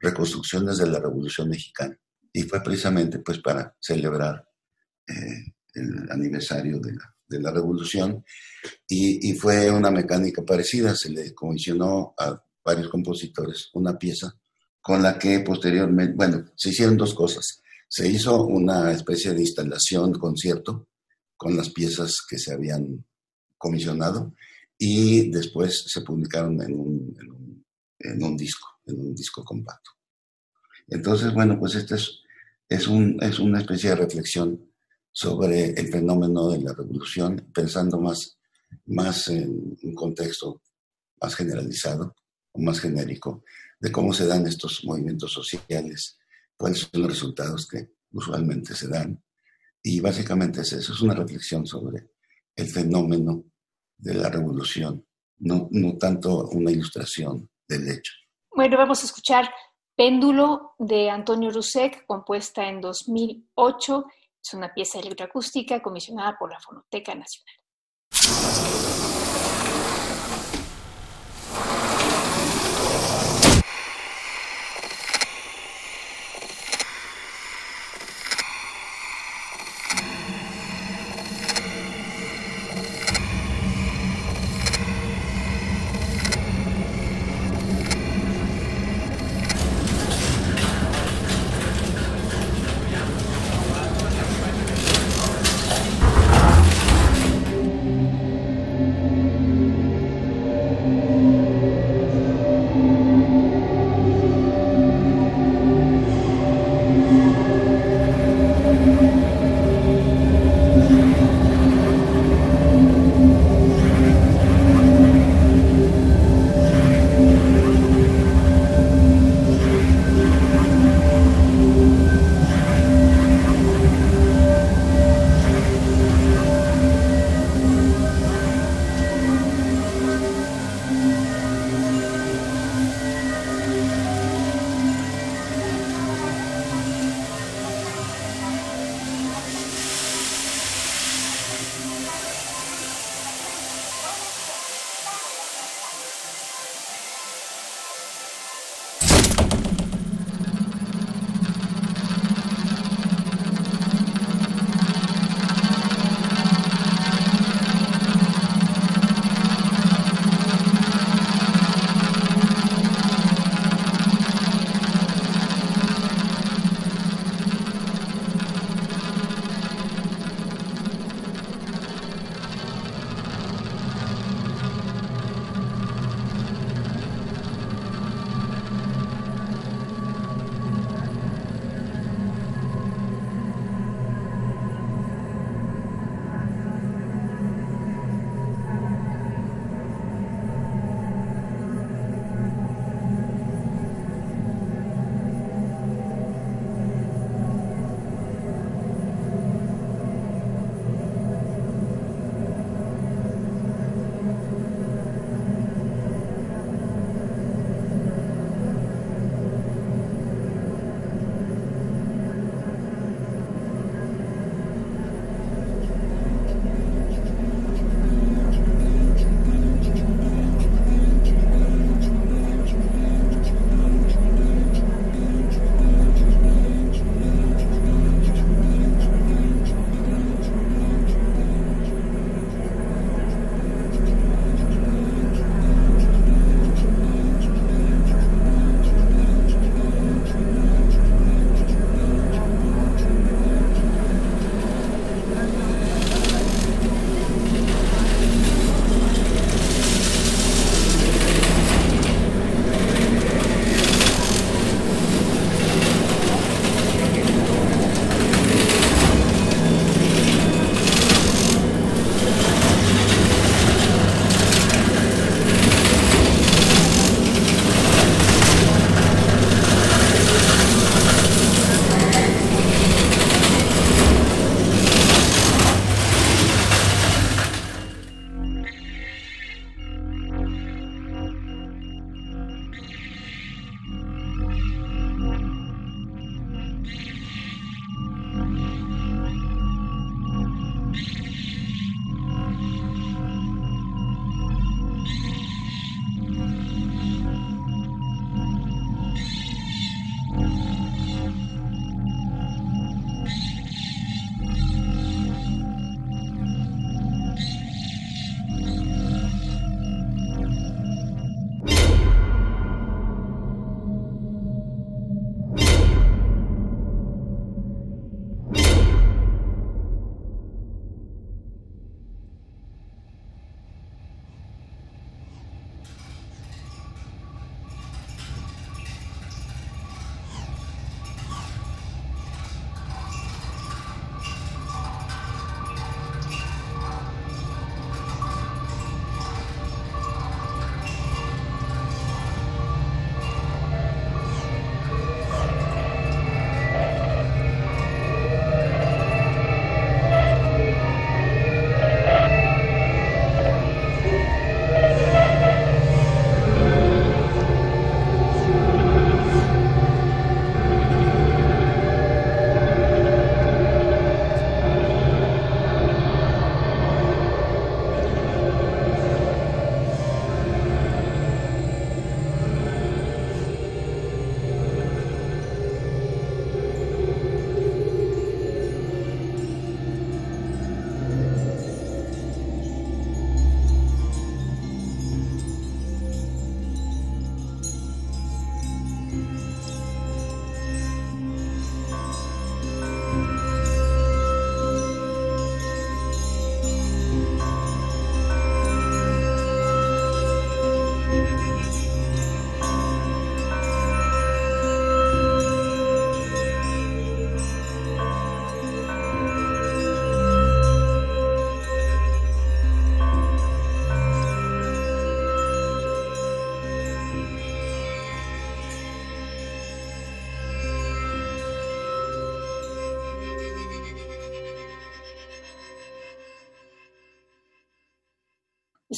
Reconstrucciones 0.00 0.78
de 0.78 0.88
la 0.88 0.98
Revolución 0.98 1.48
Mexicana. 1.48 1.96
Y 2.32 2.42
fue 2.42 2.62
precisamente 2.62 3.20
pues 3.20 3.38
para 3.38 3.74
celebrar 3.80 4.46
eh, 5.06 5.54
el 5.74 6.10
aniversario 6.10 6.78
de 6.80 6.92
la, 6.92 7.16
de 7.28 7.40
la 7.40 7.50
revolución. 7.50 8.24
Y, 8.86 9.30
y, 9.30 9.34
fue 9.34 9.70
una 9.70 9.90
mecánica 9.90 10.42
parecida, 10.42 10.94
se 10.94 11.10
le 11.10 11.34
comisionó 11.34 12.14
a 12.18 12.42
varios 12.64 12.88
compositores 12.88 13.70
una 13.74 13.96
pieza 13.96 14.36
con 14.80 15.02
la 15.02 15.18
que 15.18 15.40
posteriormente, 15.40 16.14
bueno, 16.14 16.44
se 16.54 16.70
hicieron 16.70 16.96
dos 16.96 17.14
cosas. 17.14 17.62
Se 17.88 18.08
hizo 18.08 18.44
una 18.44 18.92
especie 18.92 19.32
de 19.32 19.40
instalación, 19.40 20.12
concierto, 20.12 20.88
con 21.36 21.56
las 21.56 21.70
piezas 21.70 22.16
que 22.28 22.38
se 22.38 22.52
habían 22.52 23.04
comisionado 23.56 24.34
y 24.78 25.30
después 25.30 25.84
se 25.86 26.02
publicaron 26.02 26.60
en 26.62 26.78
un, 26.78 27.64
en 27.98 28.22
un, 28.22 28.36
disco, 28.36 28.68
en 28.86 29.00
un 29.00 29.14
disco 29.14 29.42
compacto. 29.44 29.90
Entonces, 30.88 31.32
bueno, 31.32 31.58
pues 31.58 31.74
este 31.74 31.96
es, 31.96 32.20
es, 32.68 32.86
un, 32.86 33.22
es 33.22 33.38
una 33.38 33.60
especie 33.60 33.90
de 33.90 33.96
reflexión 33.96 34.70
sobre 35.10 35.70
el 35.70 35.88
fenómeno 35.88 36.48
de 36.48 36.60
la 36.60 36.72
revolución, 36.74 37.50
pensando 37.52 37.98
más 37.98 38.36
más 38.86 39.28
en 39.28 39.76
un 39.82 39.94
contexto 39.94 40.62
más 41.20 41.34
generalizado 41.34 42.14
o 42.52 42.60
más 42.60 42.80
genérico 42.80 43.44
de 43.80 43.92
cómo 43.92 44.12
se 44.12 44.26
dan 44.26 44.46
estos 44.46 44.84
movimientos 44.84 45.32
sociales, 45.32 46.18
cuáles 46.56 46.80
son 46.80 47.02
los 47.02 47.10
resultados 47.10 47.66
que 47.66 47.90
usualmente 48.12 48.74
se 48.74 48.88
dan. 48.88 49.22
Y 49.82 50.00
básicamente 50.00 50.62
es 50.62 50.72
eso, 50.72 50.92
es 50.92 51.00
una 51.00 51.14
reflexión 51.14 51.66
sobre 51.66 52.10
el 52.54 52.66
fenómeno 52.66 53.44
de 53.98 54.14
la 54.14 54.28
revolución, 54.28 55.06
no, 55.38 55.68
no 55.70 55.96
tanto 55.96 56.48
una 56.48 56.70
ilustración 56.70 57.48
del 57.68 57.88
hecho. 57.88 58.12
Bueno, 58.50 58.76
vamos 58.76 59.02
a 59.02 59.06
escuchar 59.06 59.50
Péndulo 59.96 60.74
de 60.78 61.10
Antonio 61.10 61.50
Rusek, 61.50 62.06
compuesta 62.06 62.68
en 62.68 62.80
2008. 62.80 64.06
Es 64.42 64.54
una 64.54 64.72
pieza 64.72 64.98
electroacústica 64.98 65.80
comisionada 65.82 66.36
por 66.38 66.50
la 66.50 66.60
Fonoteca 66.60 67.14
Nacional. 67.14 67.54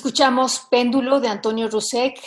Escuchamos 0.08 0.66
Péndulo 0.70 1.20
de 1.20 1.28
Antonio 1.28 1.68
Rusek, 1.68 2.18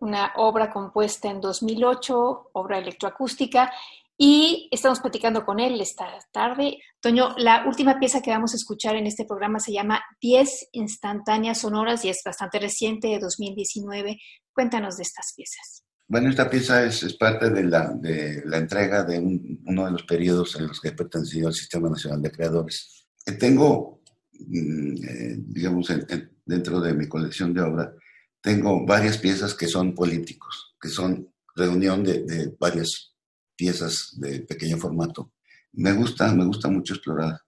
una 0.00 0.34
obra 0.36 0.70
compuesta 0.70 1.30
en 1.30 1.40
2008, 1.40 2.50
obra 2.52 2.76
electroacústica, 2.76 3.72
y 4.14 4.68
estamos 4.70 5.00
platicando 5.00 5.46
con 5.46 5.58
él 5.58 5.80
esta 5.80 6.06
tarde. 6.32 6.76
Toño, 7.00 7.34
la 7.38 7.64
última 7.66 7.98
pieza 7.98 8.20
que 8.20 8.30
vamos 8.30 8.52
a 8.52 8.56
escuchar 8.56 8.94
en 8.96 9.06
este 9.06 9.24
programa 9.24 9.58
se 9.58 9.72
llama 9.72 10.02
10 10.20 10.68
instantáneas 10.72 11.62
sonoras 11.62 12.04
y 12.04 12.10
es 12.10 12.20
bastante 12.22 12.58
reciente, 12.58 13.08
de 13.08 13.18
2019. 13.18 14.18
Cuéntanos 14.52 14.98
de 14.98 15.04
estas 15.04 15.32
piezas. 15.34 15.82
Bueno, 16.08 16.28
esta 16.28 16.50
pieza 16.50 16.84
es, 16.84 17.14
parte 17.14 17.48
de 17.48 17.64
la, 17.64 17.90
de 17.94 18.42
la, 18.44 18.58
entrega 18.58 19.02
de 19.02 19.18
uno 19.18 19.86
de 19.86 19.92
los 19.92 20.02
periodos 20.02 20.56
en 20.56 20.66
los 20.66 20.78
que 20.78 20.88
he 20.88 20.92
pertenecido 20.92 21.48
al 21.48 21.54
Sistema 21.54 21.88
Nacional 21.88 22.20
de 22.20 22.32
Creadores. 22.32 23.06
Eh, 23.24 23.32
tengo, 23.32 24.02
mm, 24.46 25.04
eh, 25.04 25.36
digamos, 25.38 25.88
dentro 26.50 26.80
de 26.80 26.92
mi 26.92 27.08
colección 27.08 27.54
de 27.54 27.62
obra, 27.62 27.94
tengo 28.40 28.84
varias 28.84 29.18
piezas 29.18 29.54
que 29.54 29.68
son 29.68 29.94
políticos, 29.94 30.74
que 30.80 30.88
son 30.88 31.32
reunión 31.54 32.02
de, 32.02 32.24
de 32.24 32.56
varias 32.58 33.14
piezas 33.56 34.14
de 34.16 34.40
pequeño 34.40 34.76
formato. 34.78 35.32
Me 35.72 35.92
gusta, 35.92 36.32
me 36.34 36.44
gusta 36.44 36.68
mucho 36.68 36.94
explorar 36.94 37.40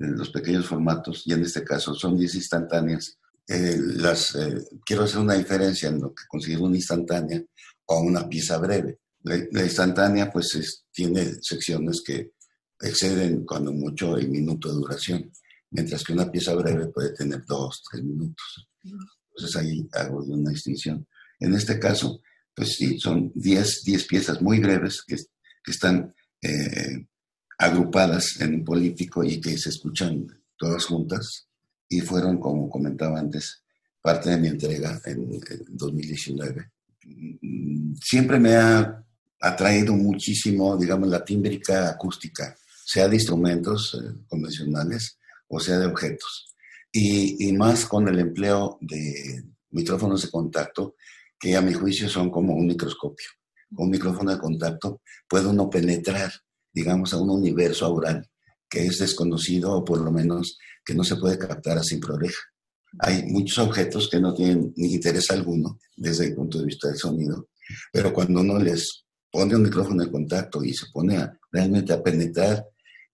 los 0.00 0.30
pequeños 0.30 0.66
formatos 0.66 1.22
y 1.26 1.32
en 1.32 1.42
este 1.42 1.62
caso 1.62 1.94
son 1.94 2.16
10 2.16 2.34
instantáneas. 2.34 3.18
Eh, 3.46 3.76
las, 3.78 4.34
eh, 4.34 4.64
quiero 4.84 5.04
hacer 5.04 5.18
una 5.18 5.34
diferencia 5.34 5.88
en 5.88 6.00
lo 6.00 6.14
que 6.14 6.24
considero 6.28 6.64
una 6.64 6.76
instantánea 6.76 7.42
o 7.86 8.00
una 8.00 8.28
pieza 8.28 8.58
breve. 8.58 8.98
La, 9.22 9.62
instantánea 9.62 10.30
pues 10.32 10.84
tiene 10.90 11.34
secciones 11.42 12.02
que 12.04 12.32
exceden 12.80 13.44
cuando 13.44 13.72
mucho 13.72 14.16
el 14.16 14.30
minuto 14.30 14.68
de 14.68 14.74
duración, 14.74 15.30
mientras 15.70 16.04
que 16.04 16.12
una 16.12 16.30
pieza 16.30 16.54
breve 16.54 16.86
puede 16.88 17.14
tener 17.14 17.44
dos, 17.46 17.82
tres 17.90 18.04
minutos. 18.04 18.68
Entonces 18.82 19.56
ahí 19.56 19.88
hago 19.92 20.22
una 20.24 20.50
distinción. 20.50 21.06
En 21.38 21.54
este 21.54 21.78
caso, 21.78 22.20
pues 22.54 22.74
sí, 22.76 22.98
son 22.98 23.32
10 23.34 23.84
piezas 24.06 24.42
muy 24.42 24.60
breves 24.60 25.02
que 25.06 25.16
que 25.62 25.70
están 25.70 26.14
eh, 26.42 27.06
agrupadas 27.58 28.40
en 28.40 28.56
un 28.56 28.64
político 28.64 29.22
y 29.22 29.40
que 29.40 29.56
se 29.58 29.68
escuchan 29.68 30.26
todas 30.56 30.84
juntas 30.86 31.48
y 31.88 32.00
fueron, 32.00 32.38
como 32.38 32.70
comentaba 32.70 33.18
antes, 33.18 33.62
parte 34.00 34.30
de 34.30 34.38
mi 34.38 34.48
entrega 34.48 35.00
en, 35.04 35.40
2019. 35.68 36.70
Siempre 38.02 38.38
me 38.38 38.54
ha 38.54 39.04
atraído 39.40 39.94
muchísimo, 39.94 40.76
digamos, 40.76 41.08
la 41.08 41.24
tímbrica 41.24 41.90
acústica, 41.90 42.56
sea 42.84 43.08
de 43.08 43.16
instrumentos 43.16 43.98
eh, 44.00 44.14
convencionales 44.28 45.18
o 45.50 45.60
sea 45.60 45.78
de 45.78 45.86
objetos. 45.86 46.54
Y, 46.90 47.48
y, 47.48 47.52
más 47.52 47.84
con 47.84 48.08
el 48.08 48.18
empleo 48.18 48.78
de 48.80 49.44
micrófonos 49.70 50.22
de 50.22 50.30
contacto, 50.30 50.96
que 51.38 51.54
a 51.56 51.60
mi 51.60 51.72
juicio 51.72 52.08
son 52.08 52.30
como 52.30 52.54
un 52.54 52.66
microscopio 52.66 53.28
con 53.74 53.86
un 53.86 53.90
micrófono 53.90 54.32
de 54.32 54.38
contacto, 54.38 55.00
puede 55.28 55.46
uno 55.46 55.70
penetrar, 55.70 56.32
digamos, 56.72 57.12
a 57.14 57.18
un 57.18 57.30
universo 57.30 57.86
aural 57.86 58.28
que 58.68 58.86
es 58.86 58.98
desconocido 58.98 59.72
o 59.72 59.84
por 59.84 60.00
lo 60.00 60.12
menos 60.12 60.58
que 60.84 60.94
no 60.94 61.02
se 61.02 61.16
puede 61.16 61.38
captar 61.38 61.78
a 61.78 61.82
simple 61.82 62.14
oreja. 62.14 62.40
Hay 62.98 63.24
muchos 63.26 63.58
objetos 63.58 64.08
que 64.08 64.20
no 64.20 64.34
tienen 64.34 64.72
ni 64.76 64.94
interés 64.94 65.30
alguno 65.30 65.78
desde 65.96 66.26
el 66.26 66.34
punto 66.34 66.58
de 66.58 66.66
vista 66.66 66.88
del 66.88 66.96
sonido, 66.96 67.48
pero 67.92 68.12
cuando 68.12 68.40
uno 68.40 68.58
les 68.58 69.04
pone 69.30 69.54
un 69.54 69.62
micrófono 69.62 70.04
de 70.04 70.10
contacto 70.10 70.62
y 70.64 70.72
se 70.74 70.86
pone 70.92 71.16
a, 71.16 71.32
realmente 71.52 71.92
a 71.92 72.02
penetrar 72.02 72.64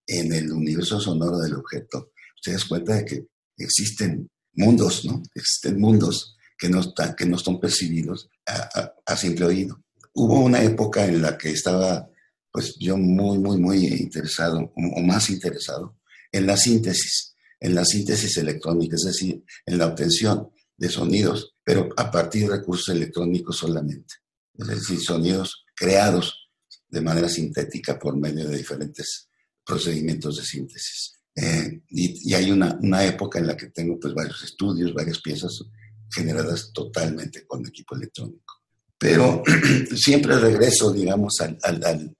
en 0.06 0.32
el 0.32 0.50
universo 0.52 1.00
sonoro 1.00 1.38
del 1.38 1.54
objeto, 1.54 2.12
se 2.46 2.52
das 2.52 2.64
cuenta 2.64 2.94
de 2.94 3.04
que 3.04 3.26
existen 3.58 4.28
mundos, 4.54 5.04
¿no? 5.04 5.22
Existen 5.34 5.78
mundos 5.78 6.36
que 6.58 6.68
no, 6.68 6.80
están, 6.80 7.14
que 7.14 7.26
no 7.26 7.38
son 7.38 7.60
percibidos 7.60 8.28
a 8.46 9.16
simple 9.16 9.44
oído 9.44 9.80
hubo 10.16 10.40
una 10.40 10.62
época 10.62 11.06
en 11.06 11.22
la 11.22 11.36
que 11.36 11.50
estaba, 11.50 12.08
pues 12.50 12.76
yo 12.78 12.96
muy, 12.96 13.38
muy, 13.38 13.58
muy 13.58 13.86
interesado, 13.86 14.72
o 14.74 15.02
más 15.02 15.30
interesado, 15.30 15.98
en 16.32 16.46
la 16.46 16.56
síntesis, 16.56 17.34
en 17.60 17.74
la 17.74 17.84
síntesis 17.84 18.36
electrónica, 18.38 18.96
es 18.96 19.04
decir, 19.04 19.44
en 19.66 19.78
la 19.78 19.86
obtención 19.86 20.50
de 20.76 20.88
sonidos, 20.88 21.54
pero 21.62 21.90
a 21.96 22.10
partir 22.10 22.48
de 22.48 22.56
recursos 22.56 22.94
electrónicos 22.94 23.58
solamente. 23.58 24.14
Es 24.58 24.66
decir, 24.66 25.00
sonidos 25.00 25.66
creados 25.74 26.48
de 26.88 27.02
manera 27.02 27.28
sintética 27.28 27.98
por 27.98 28.16
medio 28.16 28.48
de 28.48 28.56
diferentes 28.56 29.28
procedimientos 29.64 30.36
de 30.36 30.44
síntesis. 30.44 31.15
Eh, 31.36 31.82
y, 31.90 32.30
y, 32.30 32.34
hay 32.34 32.50
una, 32.50 32.78
una, 32.80 33.04
época 33.04 33.38
en 33.38 33.46
la 33.46 33.56
que 33.56 33.66
tengo 33.66 34.00
pues 34.00 34.14
varios 34.14 34.42
estudios, 34.42 34.94
varias 34.94 35.20
piezas 35.20 35.62
generadas 36.10 36.72
totalmente 36.72 37.46
con 37.46 37.66
equipo 37.66 37.94
electrónico 37.94 38.56
pero 38.98 39.42
siempre 39.96 40.38
regreso, 40.38 40.92
digamos, 40.92 41.40
al, 41.40 41.58
al, 41.62 42.16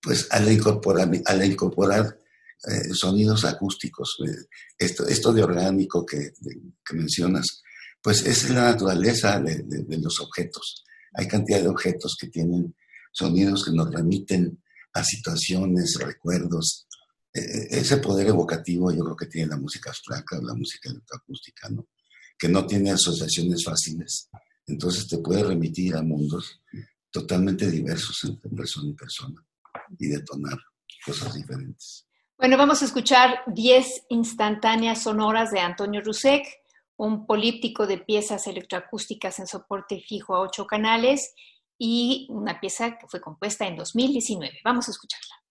pues, 0.00 0.28
al 0.30 0.50
incorporar, 0.50 1.10
al 1.24 1.44
incorporar 1.44 2.18
eh, 2.68 2.94
sonidos 2.94 3.44
acústicos. 3.44 4.16
Eh, 4.26 4.46
esto, 4.78 5.06
esto 5.06 5.32
de 5.32 5.42
orgánico 5.42 6.04
que, 6.04 6.32
que, 6.84 6.94
mencionas, 6.94 7.62
pues 8.02 8.24
es 8.26 8.50
la 8.50 8.72
naturaleza 8.72 9.40
de, 9.40 9.62
de, 9.62 9.98
los 9.98 10.20
objetos. 10.20 10.84
Hay 11.14 11.26
cantidad 11.28 11.60
de 11.60 11.68
objetos 11.68 12.16
que 12.20 12.28
tienen 12.28 12.74
sonidos 13.12 13.64
que 13.64 13.72
nos 13.72 13.92
remiten 13.92 14.62
a 14.94 15.04
situaciones, 15.04 15.98
recuerdos. 15.98 16.86
Eh, 17.34 17.68
ese 17.70 17.96
poder 17.98 18.28
evocativo 18.28 18.92
yo 18.92 19.04
creo 19.04 19.16
que 19.16 19.26
tiene 19.26 19.48
la 19.48 19.56
música 19.56 19.90
abstracta, 19.90 20.40
la 20.42 20.54
música 20.54 20.90
electroacústica, 20.90 21.68
¿no? 21.70 21.86
que 22.38 22.48
no 22.48 22.66
tiene 22.66 22.90
asociaciones 22.90 23.64
fáciles, 23.64 24.28
entonces 24.66 25.06
te 25.06 25.18
puede 25.18 25.44
remitir 25.44 25.94
a 25.94 26.02
mundos 26.02 26.60
totalmente 27.10 27.70
diversos 27.70 28.24
entre 28.24 28.50
persona 28.50 28.90
y 28.90 28.94
persona 28.94 29.46
y 29.98 30.08
detonar 30.08 30.58
cosas 31.04 31.34
diferentes. 31.34 32.06
Bueno, 32.36 32.56
vamos 32.56 32.82
a 32.82 32.86
escuchar 32.86 33.42
10 33.46 34.06
instantáneas 34.08 35.02
sonoras 35.02 35.52
de 35.52 35.60
Antonio 35.60 36.00
Rusek, 36.00 36.44
un 36.96 37.26
políptico 37.26 37.86
de 37.86 37.98
piezas 37.98 38.46
electroacústicas 38.46 39.38
en 39.38 39.46
soporte 39.46 40.00
fijo 40.00 40.34
a 40.34 40.40
ocho 40.40 40.66
canales 40.66 41.34
y 41.78 42.26
una 42.30 42.60
pieza 42.60 42.98
que 42.98 43.06
fue 43.08 43.20
compuesta 43.20 43.66
en 43.66 43.76
2019. 43.76 44.58
Vamos 44.64 44.88
a 44.88 44.90
escucharla. 44.90 45.41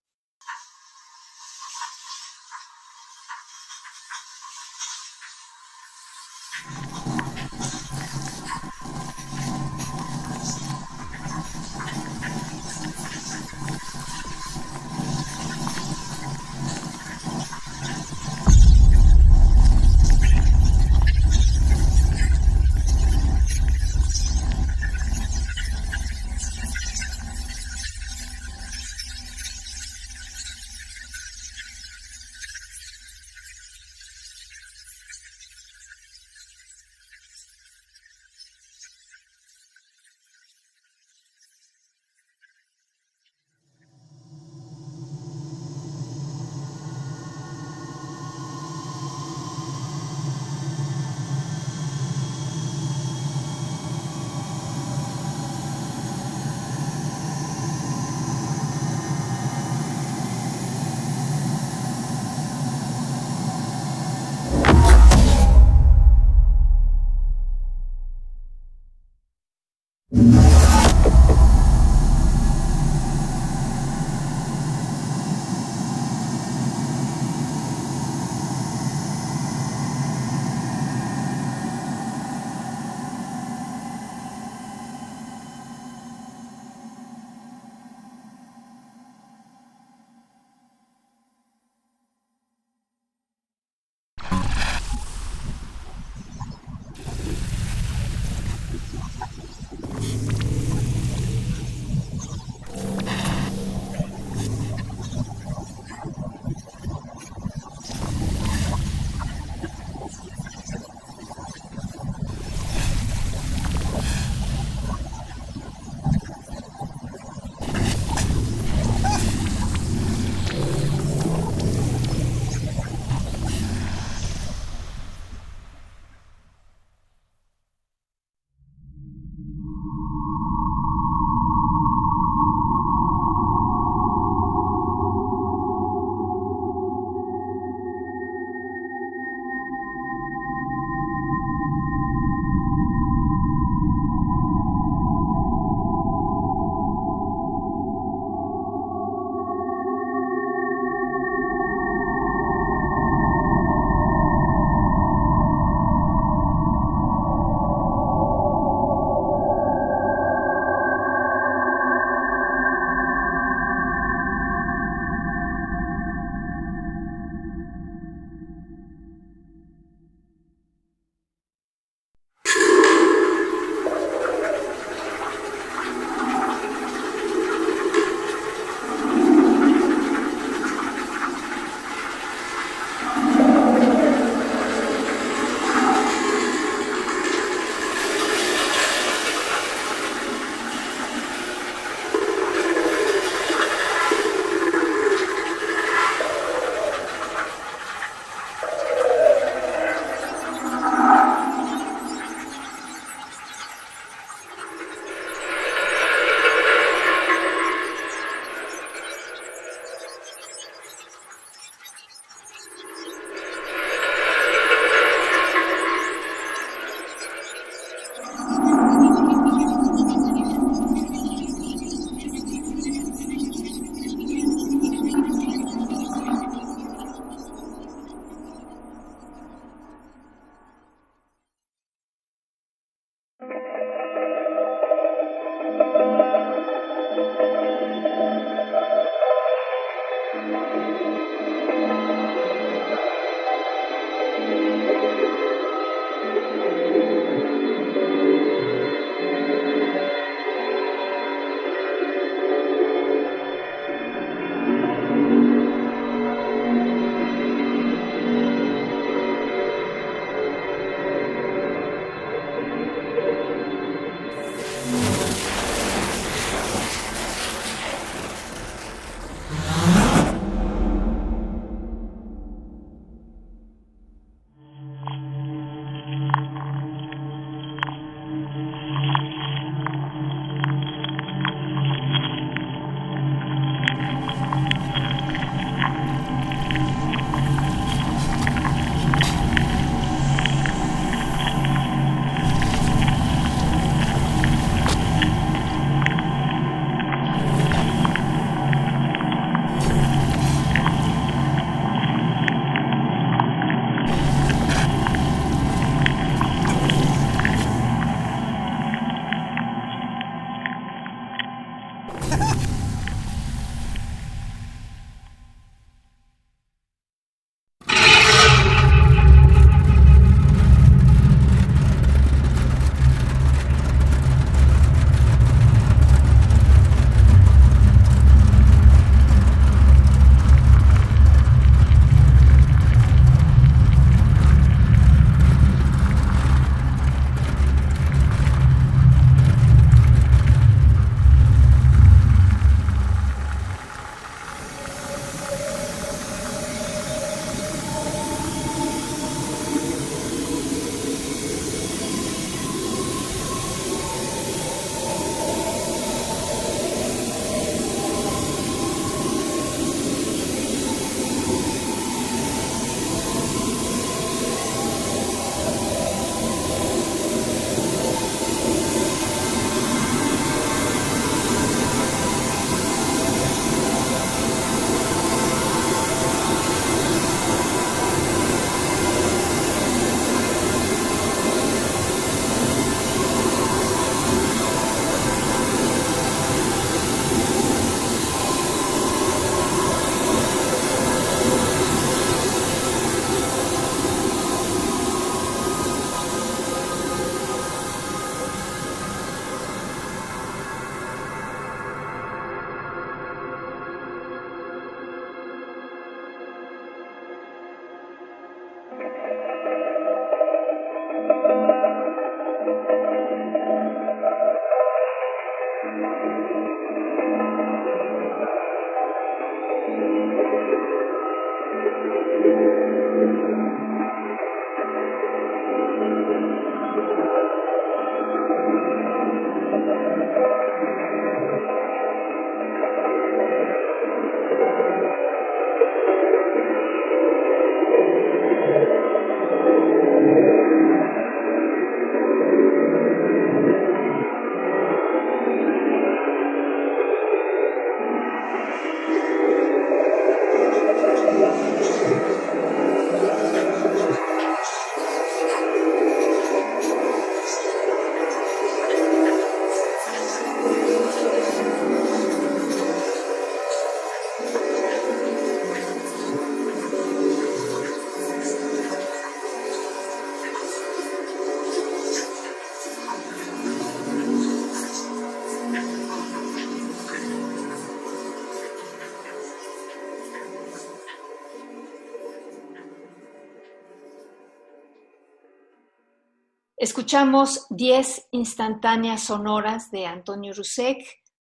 Escuchamos 486.82 487.68
10 487.70 488.30
instantáneas 488.32 489.26
sonoras 489.26 489.92
de 489.92 490.08
Antonio 490.08 490.52
Rusek, 490.52 490.98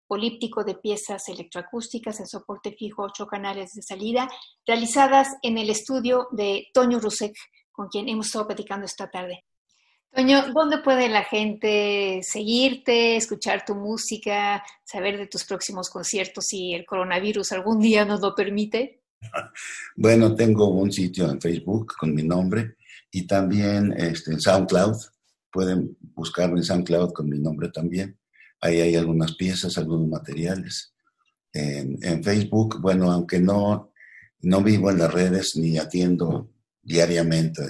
políptico 0.07 0.64
de 0.64 0.74
piezas 0.74 1.30
electroacústicas 1.30 2.20
en 2.20 2.26
soporte 2.26 2.72
fijo, 2.72 3.05
ocho 3.05 3.26
canales 3.26 3.72
de 3.72 3.80
salida, 3.80 4.28
realizadas 4.66 5.28
en 5.41 5.57
el 5.57 5.70
estudio 5.70 6.28
de 6.32 6.66
Toño 6.74 7.01
Rusek, 7.01 7.34
con 7.72 7.88
quien 7.88 8.11
hemos 8.11 8.26
estado 8.26 8.49
platicando 8.49 8.84
esta 8.84 9.11
tarde. 9.11 9.47
Toño, 10.14 10.53
¿dónde 10.53 10.76
puede 10.76 11.09
la 11.09 11.24
gente 11.24 12.20
seguirte, 12.22 13.16
escuchar 13.16 13.64
tu 13.64 13.74
música, 13.74 14.62
saber 14.84 15.16
de 15.16 15.26
tus 15.26 15.45
próximos 15.45 15.88
conciertos 15.88 16.49
si 16.49 16.74
el 16.74 16.84
coronavirus 16.84 17.53
algún 17.53 17.80
día 17.80 18.05
nos 18.05 18.20
lo 18.20 18.34
permite? 18.34 19.05
Bueno, 19.97 20.34
tengo 20.34 20.68
un 20.68 20.93
sitio 20.93 21.30
en 21.30 21.41
Facebook 21.41 21.95
con 21.99 22.14
mi 22.14 22.24
nombre 22.24 22.76
y 23.11 23.26
también 23.26 23.95
este, 23.97 24.32
en 24.32 24.41
SoundCloud 24.41 24.97
Pueden 25.53 25.96
buscarme 26.01 26.59
en 26.59 26.64
SoundCloud 26.64 27.12
con 27.12 27.28
mi 27.28 27.38
nombre 27.38 27.70
también. 27.70 28.18
Ahí 28.61 28.80
hay 28.80 28.96
algunas 28.96 29.34
piezas, 29.36 29.78
algunos 29.78 30.09
materiales. 30.09 30.94
En, 31.53 32.22
Facebook, 32.22 32.80
bueno, 32.80 33.11
aunque 33.11 33.40
no, 33.40 33.92
no 34.40 34.62
vivo 34.62 34.90
en 34.90 34.98
las 34.98 35.12
redes 35.12 35.57
ni 35.57 35.78
atiendo 35.78 36.53
diariamente 36.82 37.62